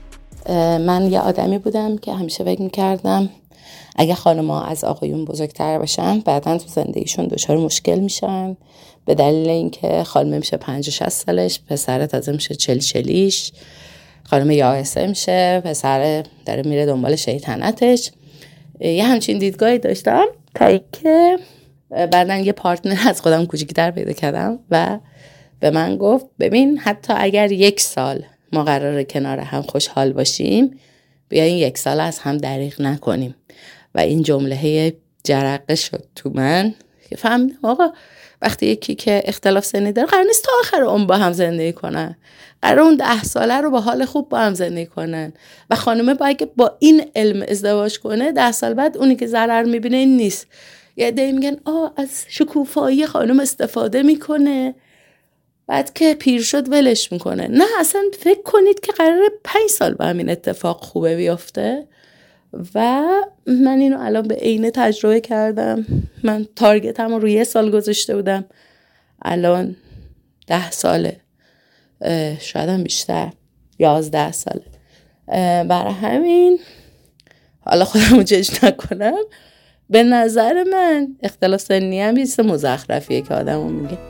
من 0.87 1.09
یه 1.11 1.21
آدمی 1.21 1.59
بودم 1.59 1.99
که 1.99 2.13
همیشه 2.13 2.45
فکر 2.45 2.63
می‌کردم 2.63 3.31
اگه 3.97 4.15
خانمها 4.15 4.63
از 4.63 4.85
آقایون 4.85 5.25
بزرگتر 5.25 5.79
باشن 5.79 6.21
بعدا 6.21 6.59
تو 6.59 6.69
زندگیشون 6.69 7.27
دچار 7.27 7.57
مشکل 7.57 7.99
میشن 7.99 8.57
به 9.05 9.15
دلیل 9.15 9.49
اینکه 9.49 10.05
خانم 10.05 10.37
میشه 10.37 10.57
پنج 10.57 10.91
شست 10.91 11.27
سالش 11.27 11.61
پسر 11.69 12.07
تازه 12.07 12.33
میشه 12.33 12.55
چل 12.55 12.79
چلیش 12.79 13.53
خانم 14.25 14.51
یائسه 14.51 15.07
میشه 15.07 15.63
پسر 15.65 16.25
داره 16.47 16.63
میره 16.63 16.87
دنبال 16.87 17.17
شیطنتش 17.17 18.11
یه 18.81 19.05
همچین 19.05 19.39
دیدگاهی 19.39 19.79
داشتم 19.79 20.25
تا 20.55 20.67
اینکه 20.67 21.39
بعدا 21.91 22.37
یه 22.37 22.53
پارتنر 22.53 23.09
از 23.09 23.21
خودم 23.21 23.47
کوچیکتر 23.47 23.91
پیدا 23.91 24.13
کردم 24.13 24.59
و 24.71 24.99
به 25.61 25.71
من 25.71 25.97
گفت 25.97 26.27
ببین 26.39 26.79
حتی 26.79 27.13
اگر 27.17 27.53
یک 27.53 27.81
سال 27.81 28.23
ما 28.53 28.65
قرار 28.65 29.03
کنار 29.03 29.39
هم 29.39 29.63
خوشحال 29.63 30.13
باشیم 30.13 30.79
این 31.31 31.57
یک 31.57 31.79
سال 31.79 32.01
از 32.01 32.19
هم 32.19 32.37
دریغ 32.37 32.81
نکنیم. 32.81 33.35
و 33.95 34.01
این 34.01 34.23
جمله 34.23 34.95
جرقه 35.25 35.75
شد 35.75 36.05
تو 36.15 36.31
من. 36.35 36.75
که 37.11 37.17
فهمیدم 37.17 37.59
آقا 37.63 37.93
وقتی 38.43 38.67
یکی 38.67 38.95
که 38.95 39.23
اختلاف 39.25 39.65
سنی 39.65 39.93
داره 39.93 40.09
قرار 40.09 40.25
نیست 40.25 40.45
تا 40.45 40.53
آخر 40.61 40.83
اون 40.83 41.07
با 41.07 41.17
هم 41.17 41.33
زندگی 41.33 41.73
کنن. 41.73 42.17
قرار 42.63 42.81
اون 42.81 42.97
ده 42.97 43.23
ساله 43.23 43.61
رو 43.61 43.71
با 43.71 43.81
حال 43.81 44.05
خوب 44.05 44.29
با 44.29 44.39
هم 44.39 44.55
زندگی 44.55 44.87
کنن. 44.87 45.33
و 45.71 45.75
خانومه 45.75 46.15
باید 46.15 46.37
که 46.37 46.47
با 46.47 46.77
این 46.79 47.11
علم 47.17 47.45
ازدواج 47.49 47.99
کنه 47.99 48.33
ده 48.33 48.53
سال 48.53 48.75
بعد 48.75 48.97
اونی 48.99 49.17
که 49.17 49.27
ضرر 49.27 49.63
می‌بینه 49.63 49.97
این 49.97 50.17
نیست. 50.17 50.47
یه 50.97 51.11
دی 51.11 51.33
میگن 51.33 51.57
آه 51.65 51.93
از 51.97 52.25
شکوفایی 52.29 53.07
خانم 53.07 53.41
استفاده 53.41 54.03
می‌کنه. 54.03 54.75
بعد 55.67 55.93
که 55.93 56.15
پیر 56.15 56.43
شد 56.43 56.73
ولش 56.73 57.13
می‌کنه. 57.13 57.49
نه 57.49 57.65
اصلا 57.79 58.03
فکر 58.21 58.43
کنید 58.43 58.81
که 58.81 58.93
قرار 58.93 59.21
پنج 59.45 59.71
سال 59.71 59.95
با 59.95 60.05
همین 60.05 60.31
اتفاق 60.31 60.85
خوبه 60.85 61.17
بیفته. 61.17 61.87
و 62.75 63.05
من 63.47 63.79
اینو 63.79 64.01
الان 64.01 64.29
به 64.29 64.35
عینه 64.35 64.71
تجربه 64.71 65.21
کردم. 65.21 65.87
من 66.25 66.47
تارگتم 66.57 67.09
رو 67.09 67.19
روی 67.19 67.33
یه 67.33 67.45
سال 67.45 67.71
گذاشته 67.71 68.17
بودم. 68.17 68.45
الان 69.23 69.77
ده 70.47 70.71
ساله. 70.71 71.21
شاید 72.41 72.69
هم 72.69 72.83
بیشتر. 72.83 73.33
یازده 73.79 74.33
ساله. 74.33 74.65
برای 75.65 75.93
همین 75.93 76.59
حالا 77.61 77.85
خودم 77.85 78.17
رو 78.17 78.23
جج 78.23 78.51
نکنم. 78.63 79.23
به 79.91 80.03
نظر 80.03 80.65
من 80.73 81.17
اختلاف 81.23 81.61
سنی 81.61 82.01
هم 82.01 82.15
بیست 82.15 82.41
مزخرفیه 82.41 83.23
که 83.23 83.35
آدم 83.35 83.61
میگه. 83.61 84.10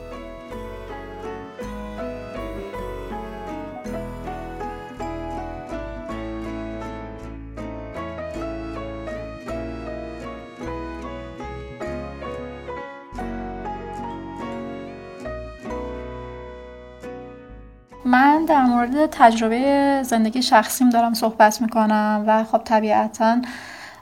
من 18.11 18.45
در 18.45 18.63
مورد 18.63 19.05
تجربه 19.05 19.99
زندگی 20.03 20.41
شخصیم 20.41 20.89
دارم 20.89 21.13
صحبت 21.13 21.61
می‌کنم 21.61 22.23
و 22.27 22.43
خب 22.43 22.61
طبیعتا 22.65 23.37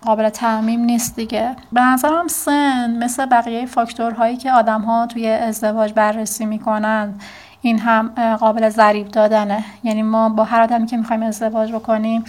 قابل 0.06 0.30
تعمیم 0.30 0.82
نیست 0.82 1.16
دیگه. 1.16 1.56
به 1.72 1.82
نظرم 1.82 2.28
سن 2.28 3.04
مثل 3.04 3.26
بقیه 3.26 3.66
فاکتورهایی 3.66 4.38
که 4.38 4.52
آدم 4.52 4.82
ها 4.82 5.08
توی 5.08 5.28
ازدواج 5.28 5.94
بررسی 5.94 6.46
می‌کنن 6.46 7.14
این 7.62 7.80
هم 7.80 8.08
قابل 8.40 8.70
ضریب 8.70 9.08
دادنه. 9.08 9.64
یعنی 9.84 10.04
ما 10.04 10.30
با 10.30 10.44
هر 10.44 10.62
آدمی 10.62 10.86
که 10.88 10.98
می‌خوایم 10.98 11.24
ازدواج 11.24 11.72
بکنیم 11.72 12.24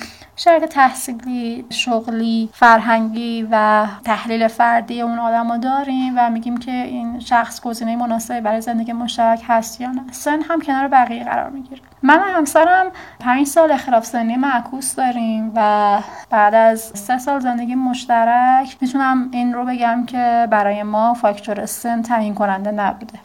شرط 0.44 0.64
تحصیلی 0.64 1.64
شغلی 1.70 2.48
فرهنگی 2.52 3.48
و 3.50 3.86
تحلیل 4.04 4.48
فردی 4.48 5.00
اون 5.02 5.18
آدم 5.18 5.52
رو 5.52 5.58
داریم 5.58 6.14
و 6.16 6.30
میگیم 6.30 6.56
که 6.56 6.70
این 6.70 7.20
شخص 7.20 7.60
گزینه 7.60 7.96
مناسبی 7.96 8.40
برای 8.40 8.60
زندگی 8.60 8.92
مشترک 8.92 9.42
هست 9.48 9.80
یا 9.80 9.90
نه 9.90 10.02
سن 10.12 10.42
هم 10.42 10.60
کنار 10.60 10.88
بقیه 10.88 11.24
قرار 11.24 11.50
می‌گیره. 11.50 11.82
من 12.02 12.18
و 12.18 12.22
همسرم 12.22 12.86
پنج 13.18 13.46
سال 13.46 13.72
اختلاف 13.72 14.06
سنی 14.06 14.36
معکوس 14.36 14.94
داریم 14.94 15.52
و 15.56 15.98
بعد 16.30 16.54
از 16.54 16.80
سه 16.80 17.18
سال 17.18 17.40
زندگی 17.40 17.74
مشترک 17.74 18.76
می‌تونم 18.80 19.28
این 19.32 19.54
رو 19.54 19.64
بگم 19.64 20.06
که 20.06 20.48
برای 20.50 20.82
ما 20.82 21.14
فاکتور 21.14 21.66
سن 21.66 22.02
تعیین 22.02 22.34
کننده 22.34 22.70
نبوده. 22.70 23.18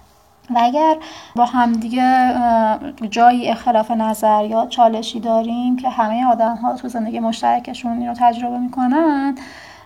و 0.50 0.60
اگر 0.62 0.96
با 1.36 1.46
همدیگه 1.46 2.36
جایی 3.10 3.50
اختلاف 3.50 3.92
نظر 3.92 4.46
یا 4.46 4.66
چالشی 4.66 5.20
داریم 5.20 5.78
که 5.78 5.90
همه 5.90 6.26
آدم 6.26 6.56
ها 6.56 6.76
تو 6.76 6.88
زندگی 6.88 7.20
مشترکشون 7.20 7.98
این 7.98 8.08
رو 8.08 8.14
تجربه 8.20 8.58
می‌کنن 8.58 9.36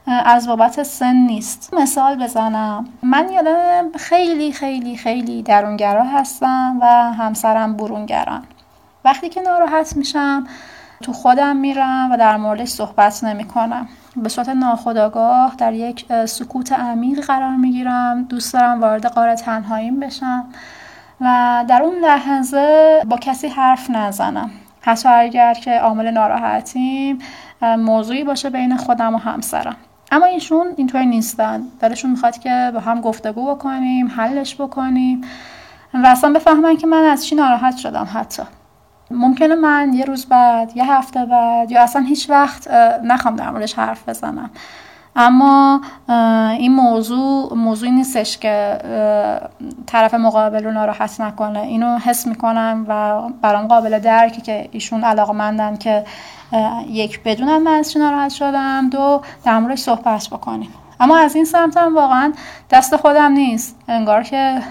از 0.08 0.48
بابت 0.48 0.84
سن 0.84 1.16
نیست. 1.16 1.74
مثال 1.74 2.24
بزنم. 2.24 2.86
من 3.04 3.30
یادم 3.32 3.86
خیلی 3.98 4.52
خیلی 4.52 4.98
خیلی 4.98 5.44
درونگرا 5.44 6.04
هستم 6.04 6.78
و 6.82 6.86
همسرم 7.14 7.78
برونگران. 7.78 8.44
وقتی 9.06 9.30
که 9.30 9.42
ناراحت 9.42 9.96
میشم 9.96 10.48
تو 11.02 11.14
خودم 11.14 11.56
میرم 11.56 12.12
و 12.12 12.18
در 12.18 12.38
موردش 12.38 12.68
صحبت 12.68 13.24
نمی 13.24 13.44
کنم 13.44 13.88
به 14.16 14.30
صورت 14.30 14.50
ناخودآگاه 14.50 15.56
در 15.58 15.74
یک 15.74 16.26
سکوت 16.26 16.72
عمیق 16.72 17.26
قرار 17.26 17.56
می‌گیرم. 17.56 18.24
دوست 18.24 18.54
دارم 18.54 18.82
وارد 18.82 19.06
قاره 19.06 19.36
تنهاییم 19.36 20.00
بشم 20.00 20.46
و 21.22 21.66
در 21.68 21.82
اون 21.82 21.96
لحظه 21.96 23.02
با 23.06 23.18
کسی 23.18 23.48
حرف 23.48 23.90
نزنم. 23.90 24.52
حتی 24.82 25.10
اگر 25.10 25.54
که 25.54 25.80
عامل 25.80 26.12
ناراحتیم 26.12 27.20
موضوعی 27.62 28.24
باشه 28.24 28.50
بین 28.50 28.78
خودم 28.78 29.16
و 29.16 29.18
همسرم. 29.18 29.76
اما 30.12 30.26
ایشون 30.26 30.68
اینطوری 30.78 31.06
نیستن. 31.06 31.62
دلشون 31.80 32.12
می‌خواد 32.12 32.38
که 32.38 32.72
با 32.74 32.80
هم 32.80 33.02
گفتگو 33.02 33.56
بکنیم 33.56 34.08
حلش 34.08 34.56
بکنیم 34.56 35.22
و 35.94 36.08
اصلا 36.08 36.34
بفهمن 36.34 36.78
که 36.78 36.88
من 36.88 37.04
از 37.04 37.26
چی 37.26 37.36
ناراحت 37.36 37.78
شدم 37.78 38.08
حتی. 38.14 38.44
ممکنه 39.12 39.56
من 39.56 39.94
یه 39.94 40.06
روز 40.06 40.26
بعد 40.26 40.78
یه 40.78 40.92
هفته 40.92 41.26
بعد 41.26 41.72
یا 41.72 41.84
اصلا 41.84 42.02
هیچ 42.02 42.30
وقت 42.30 42.68
نخوام 43.04 43.36
در 43.36 43.52
موردش 43.52 43.74
حرف 43.74 44.10
بزنم. 44.10 44.50
اما 45.16 45.82
این 46.58 46.74
موضوع 46.76 47.54
موضوعی 47.54 47.92
نیستش 47.92 48.38
که 48.38 48.80
طرف 49.86 50.14
مقابل 50.14 50.64
رو 50.64 50.72
ناراحت 50.72 51.22
نکنه. 51.22 51.60
اینو 51.60 51.98
حس 51.98 52.28
می‌کنم 52.28 52.86
و 52.88 53.22
برام 53.42 53.68
قابل 53.68 54.00
درکه 54.00 54.42
که 54.42 54.70
ایشون 54.72 55.04
علاقه 55.04 55.78
که 55.78 56.04
یک 56.88 57.24
بدونم 57.24 57.64
من 57.64 57.72
از 57.72 57.92
چی 57.92 58.00
ناراحت 58.00 58.32
شدم. 58.32 58.90
دو 58.90 59.22
در 59.46 59.60
موردش 59.60 59.80
صحبت 59.80 60.28
بکنیم. 60.32 60.74
اما 61.00 61.18
از 61.18 61.36
این 61.36 61.46
سمت 61.46 61.78
هم 61.78 61.96
واقعا 61.96 62.34
دست 62.70 62.96
خودم 62.96 63.32
نیست. 63.32 63.76
انگار 63.88 64.24
که 64.24 64.62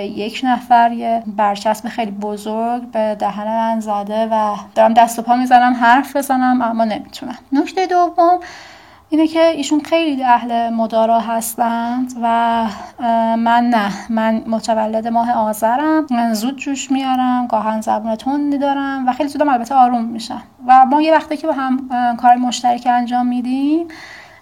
یک 0.00 0.40
نفر 0.44 0.92
یه 0.92 1.22
برچسب 1.26 1.88
خیلی 1.88 2.10
بزرگ 2.10 2.82
به 2.82 3.16
دهن 3.18 3.44
من 3.44 3.80
زده 3.80 4.28
و 4.32 4.54
دارم 4.74 4.94
دست 4.94 5.18
و 5.18 5.22
پا 5.22 5.36
می‌زنم 5.36 5.74
حرف 5.74 6.16
بزنم 6.16 6.62
اما 6.62 6.84
نمی‌تونم. 6.84 7.38
نکته 7.52 7.86
دوم 7.86 8.40
اینه 9.08 9.26
که 9.26 9.40
ایشون 9.40 9.80
خیلی 9.80 10.24
اهل 10.24 10.70
مدارا 10.70 11.20
هستند 11.20 12.12
و 12.22 12.66
من 13.36 13.64
نه. 13.64 13.90
من 14.10 14.42
متولد 14.46 15.08
ماه 15.08 15.32
آذرم. 15.32 16.06
من 16.10 16.34
زود 16.34 16.56
جوش 16.56 16.90
میارم 16.90 17.46
گاهن 17.46 17.80
زبون 17.80 18.16
تندی 18.16 18.58
دارم 18.58 19.08
و 19.08 19.12
خیلی 19.12 19.28
زودم 19.28 19.48
البته 19.48 19.74
آروم 19.74 20.04
میشم. 20.04 20.42
و 20.66 20.86
ما 20.86 21.02
یه 21.02 21.12
وقتی 21.14 21.36
که 21.36 21.46
با 21.46 21.52
هم 21.52 21.88
کار 22.16 22.34
مشترک 22.34 22.88
انجام 22.90 23.26
میدیم 23.26 23.88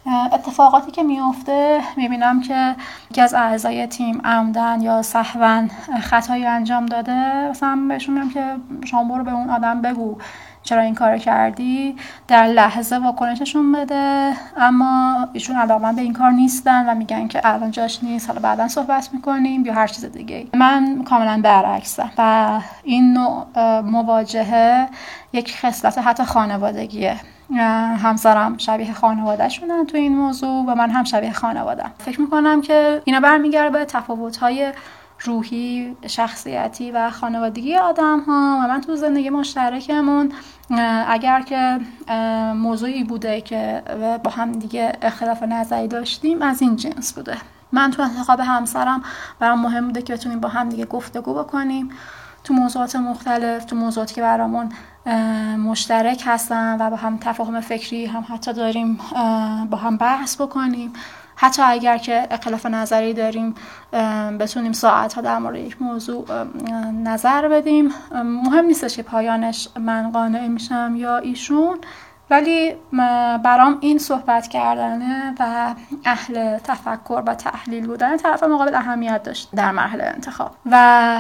اتفاقاتی 0.07 0.91
که 0.91 1.03
میافته 1.03 1.81
می‌بینم 1.97 2.41
که 2.41 2.75
یکی 3.11 3.21
از 3.21 3.35
اعضای 3.35 3.87
تیم 3.87 4.21
عمدن 4.25 4.81
یا 4.81 5.03
صحوا 5.03 5.67
خطایی 6.01 6.47
انجام 6.47 6.87
داده. 6.87 7.49
مثلا 7.51 7.87
بهشون 7.89 8.15
میگم 8.15 8.31
که 8.31 8.57
شما 8.85 9.05
برو 9.05 9.25
به 9.25 9.33
اون 9.33 9.51
آدم 9.51 9.83
بگو 9.83 10.19
چرا 10.63 10.81
این 10.81 10.95
کار 10.95 11.19
کردی. 11.19 11.97
در 12.29 12.47
لحظه 12.47 12.99
واکنششون 12.99 13.73
بده. 13.73 14.33
اما 14.57 15.29
ایشون 15.33 15.57
علاقمند 15.57 15.97
به 15.97 16.03
این 16.03 16.13
کار 16.13 16.31
نیستن 16.31 16.91
و 16.91 16.95
میگن 16.95 17.29
که 17.29 17.41
الان 17.45 17.71
جاش 17.71 18.05
نیست. 18.05 18.29
حالا 18.29 18.41
بعدا 18.41 18.69
صحبت 18.69 19.09
می‌کنیم 19.13 19.67
یا 19.67 19.75
هر 19.75 19.87
چیز 19.87 20.05
دیگه 20.05 20.47
من 20.55 21.05
کاملا 21.05 21.41
برعکسم 21.45 22.11
و 22.19 22.61
این 22.83 23.13
نوع 23.13 23.47
مواجهه 23.81 24.89
یک 25.33 25.57
خصلت 25.59 25.99
حتی 25.99 26.25
خانوادگیه. 26.25 27.17
همسرم 28.03 28.59
شبیه 28.59 28.93
خانوادهشونن 28.93 29.87
تو 29.87 29.97
این 29.97 30.17
موضوع 30.17 30.65
و 30.67 30.75
من 30.75 30.91
هم 30.91 31.05
شبیه 31.05 31.33
خانوادم 31.33 31.91
فکر 31.99 32.21
می‌کنم 32.21 32.61
که 32.61 33.03
اینا 33.05 33.21
برمیگرده 33.21 33.79
به 33.79 33.85
تفاوت‌های 33.85 34.73
روحی 35.21 35.97
شخصیتی 36.07 36.91
و 36.91 37.11
خانوادگی 37.11 37.77
آدم 37.77 38.21
ها 38.21 38.61
و 38.65 38.69
من 38.69 38.81
تو 38.81 38.97
زندگی 38.97 39.31
مشترکمون 39.31 40.33
اگر 41.09 41.41
که 41.41 41.81
موضوعی 42.55 43.05
بوده 43.05 43.41
که 43.41 43.83
با 44.25 44.31
هم 44.31 44.53
دیگه 44.53 44.93
اختلاف 45.03 45.43
نظری 45.43 45.89
داشتیم 45.89 46.43
از 46.43 46.63
این 46.63 46.77
جنس 46.77 47.13
بوده. 47.13 47.37
من 47.73 47.91
تو 47.91 48.03
انتخاب 48.03 48.41
همسرم 48.41 49.03
برام 49.39 49.61
مهم 49.61 49.87
بوده 49.87 50.03
که 50.03 50.13
بتونیم 50.13 50.41
با 50.41 50.49
هم 50.49 50.69
دیگه 50.69 50.85
گفتگو 50.85 51.35
بکنیم. 51.35 51.91
تو 52.45 52.55
موضوعات 52.55 52.97
مختلف 52.97 53.65
تو 53.65 53.77
موضوعاتی 53.77 54.15
که 54.15 54.23
برامون 54.23 54.69
مشترک 55.59 56.23
هستن 56.27 56.77
و 56.81 56.91
با 56.91 56.97
هم 56.97 57.19
تفاهم 57.19 57.61
فکری 57.61 58.07
هم 58.07 58.25
حتی 58.29 58.53
داریم 58.53 58.99
با 59.71 59.77
هم 59.77 59.97
بحث 59.97 60.41
بکنیم. 60.41 60.93
حتی 61.37 61.63
اگر 61.63 61.99
که 61.99 62.27
اختلاف 62.31 62.67
نظری 62.67 63.15
داریم 63.15 63.55
بتونیم 64.39 64.73
ساعت 64.73 65.15
ها 65.15 65.21
در 65.21 65.39
مورد 65.39 65.57
یک 65.57 65.83
موضوع 65.83 66.45
نظر 67.03 67.49
بدیم. 67.49 67.93
مهم 68.15 68.65
نیستش 68.65 68.97
که 68.97 69.03
پایانش 69.03 69.69
من 69.81 70.11
قانع 70.11 70.47
میشم 70.47 70.95
یا 70.97 71.17
ایشون. 71.17 71.79
ولی 72.33 72.75
برام 73.45 73.79
این 73.81 73.99
صحبت 73.99 74.49
کردنه 74.49 75.35
و 75.41 75.75
اهل 76.05 76.59
تفکر 76.59 77.23
و 77.27 77.35
تحلیل 77.35 77.87
بودن 77.87 78.17
طرف 78.17 78.43
مقابل 78.43 78.75
اهمیت 78.75 79.23
داشت 79.23 79.49
در 79.55 79.71
مرحله 79.71 80.05
انتخاب. 80.05 80.55
و 80.71 81.19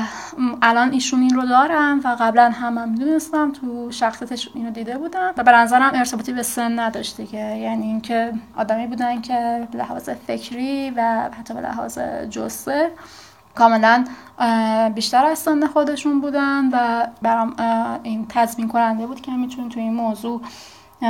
الان 0.63 0.93
ایشون 0.93 1.21
این 1.21 1.35
رو 1.35 1.47
دارم 1.47 2.01
و 2.05 2.17
قبلا 2.21 2.51
هم 2.51 2.79
هم 2.79 2.89
می‌دونستم 2.89 3.53
تو 3.53 3.91
شخصیتش 3.91 4.49
اینو 4.55 4.71
دیده 4.71 4.99
بودم 4.99 5.33
و 5.37 5.43
به 5.43 5.53
نظرم 5.53 5.91
ارتباطی 5.95 6.33
به 6.33 6.43
سن 6.43 6.79
نداشت 6.79 7.17
دیگه. 7.17 7.59
یعنی 7.59 7.87
اینکه 7.87 8.33
آدمی 8.57 8.87
بودن 8.87 9.21
که 9.21 9.69
لحاظ 9.75 10.09
فکری 10.27 10.91
و 10.91 11.31
حتی 11.39 11.55
به 11.55 11.61
لحاظ 11.61 11.99
جسه 12.31 12.91
کاملا 13.55 14.05
بیشتر 14.95 15.27
از 15.27 15.39
سن 15.39 15.67
خودشون 15.67 16.21
بودن 16.21 16.69
و 16.73 17.07
برام 17.23 17.57
این 18.03 18.27
تضمین 18.29 18.69
کننده 18.69 19.07
بود 19.07 19.21
که 19.21 19.33
می‌تونیم 19.33 19.69
تو 19.69 19.81
این 19.81 19.95
موضوع 19.95 20.43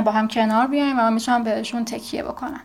با 0.01 0.11
هم 0.13 0.29
کنار 0.29 0.67
بیایم 0.67 0.99
و 0.99 1.03
من 1.03 1.13
می‌تونم 1.13 1.43
بهشون 1.43 1.85
تکیه 1.85 2.23
بکنم. 2.23 2.61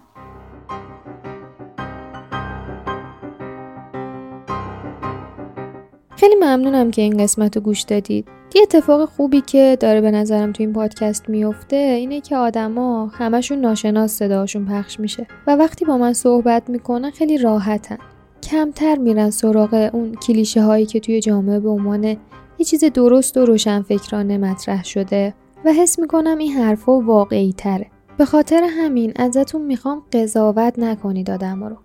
خیلی 6.16 6.36
ممنونم 6.36 6.92
که 6.92 7.02
این 7.02 7.18
قسمت 7.18 7.58
رو 7.58 7.64
گوش 7.64 7.82
دادید. 7.82 8.28
یه 8.56 8.62
اتفاق 8.62 9.10
خوبی 9.10 9.42
که 9.42 9.78
داره 9.80 10.02
به 10.02 10.12
نظرم 10.12 10.52
تو 10.52 10.64
این 10.64 10.74
پادکست 10.74 11.30
میفته 11.30 11.76
اینه 11.76 12.22
که 12.22 12.38
آدما 12.38 13.06
همشون 13.08 13.58
ناشناس 13.58 14.12
صداشون 14.12 14.66
پخش 14.66 15.00
میشه 15.00 15.28
و 15.48 15.56
وقتی 15.56 15.86
با 15.86 15.98
من 15.98 16.14
صحبت 16.14 16.70
می‌کنن 16.70 17.12
خیلی 17.12 17.38
راحتن. 17.38 17.98
کمتر 18.44 18.96
میرن 18.96 19.30
سراغ 19.30 19.90
اون 19.94 20.16
کلیشه 20.16 20.62
هایی 20.62 20.86
که 20.86 21.00
توی 21.00 21.20
جامعه 21.20 21.60
به 21.60 21.70
عنوان 21.70 22.04
یه 22.04 22.66
چیز 22.66 22.84
درست 22.84 23.38
و 23.38 23.46
روشن 23.46 23.82
فکرانه 23.82 24.38
مطرح 24.38 24.84
شده. 24.84 25.34
و 25.68 25.70
حس 25.70 26.00
می‌کنم 26.00 26.38
این 26.38 26.52
حرفا 26.52 27.00
واقعی 27.00 27.54
تره. 27.54 27.88
به 28.18 28.26
خاطر 28.26 28.64
همین 28.64 29.14
ازتون 29.16 29.62
می‌خوام 29.62 30.02
قضاوت 30.14 30.80
نکنید 30.80 31.32
آدم 31.32 31.64
رو. 31.64 31.76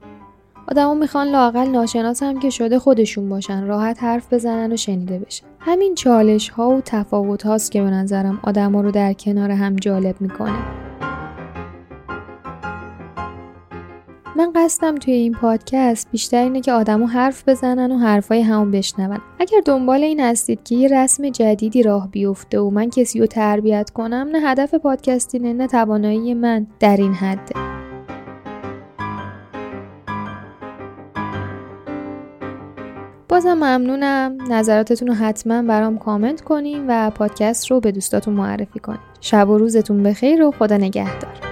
آدما 0.69 0.95
می‌خوان 0.95 1.29
لاقل 1.29 1.69
ناشناس 1.69 2.23
هم 2.23 2.41
که 2.41 2.51
شده 2.51 2.79
خودشون 2.79 3.29
باشن 3.29 3.67
راحت 3.67 4.03
حرف 4.03 4.33
بزنن 4.33 4.73
و 4.73 4.77
شنیده 4.77 5.19
بشن 5.19 5.47
همین 5.59 5.95
چالش 5.95 6.49
ها 6.49 6.71
و 6.71 6.81
تفاوت 6.85 7.47
هاست 7.47 7.73
که 7.73 7.83
به 7.83 7.91
نظرم 7.91 8.41
آدما 8.43 8.81
رو 8.81 8.91
در 8.91 9.13
کنار 9.13 9.51
هم 9.51 9.77
جالب 9.77 10.21
می‌کنه 10.21 10.82
من 14.37 14.53
قصدم 14.55 14.95
توی 14.95 15.15
این 15.15 15.33
پادکست 15.33 16.09
بیشتر 16.11 16.43
اینه 16.43 16.61
که 16.61 16.73
آدمو 16.73 17.07
حرف 17.07 17.49
بزنن 17.49 17.93
و 17.93 17.99
حرفای 17.99 18.43
همون 18.43 18.71
بشنون. 18.71 19.19
اگر 19.39 19.59
دنبال 19.65 20.03
این 20.03 20.21
هستید 20.21 20.65
که 20.65 20.75
یه 20.75 20.89
رسم 20.89 21.29
جدیدی 21.29 21.83
راه 21.83 22.09
بیفته 22.11 22.61
و 22.61 22.71
من 22.71 22.91
کسی 22.91 23.21
رو 23.21 23.27
تربیت 23.27 23.91
کنم 23.91 24.29
نه 24.33 24.41
هدف 24.41 24.75
پادکست 24.75 25.35
اینه 25.35 25.53
نه 25.53 25.67
توانایی 25.67 26.35
من 26.35 26.67
در 26.81 26.97
این 26.97 27.15
حده 27.15 27.55
بازم 33.29 33.55
ممنونم. 33.55 34.39
نظراتتون 34.51 35.09
رو 35.09 35.15
حتما 35.15 35.63
برام 35.63 35.99
کامنت 35.99 36.41
کنین 36.41 36.85
و 36.89 37.11
پادکست 37.11 37.71
رو 37.71 37.81
به 37.81 37.93
دوستاتون 37.93 38.35
معرفی 38.35 38.81
کنین. 38.81 39.01
شب 39.21 39.49
و 39.49 39.59
روزتون 39.59 40.03
بخیر 40.03 40.43
و 40.43 40.51
خدا 40.51 40.77
نگهدار. 40.77 41.52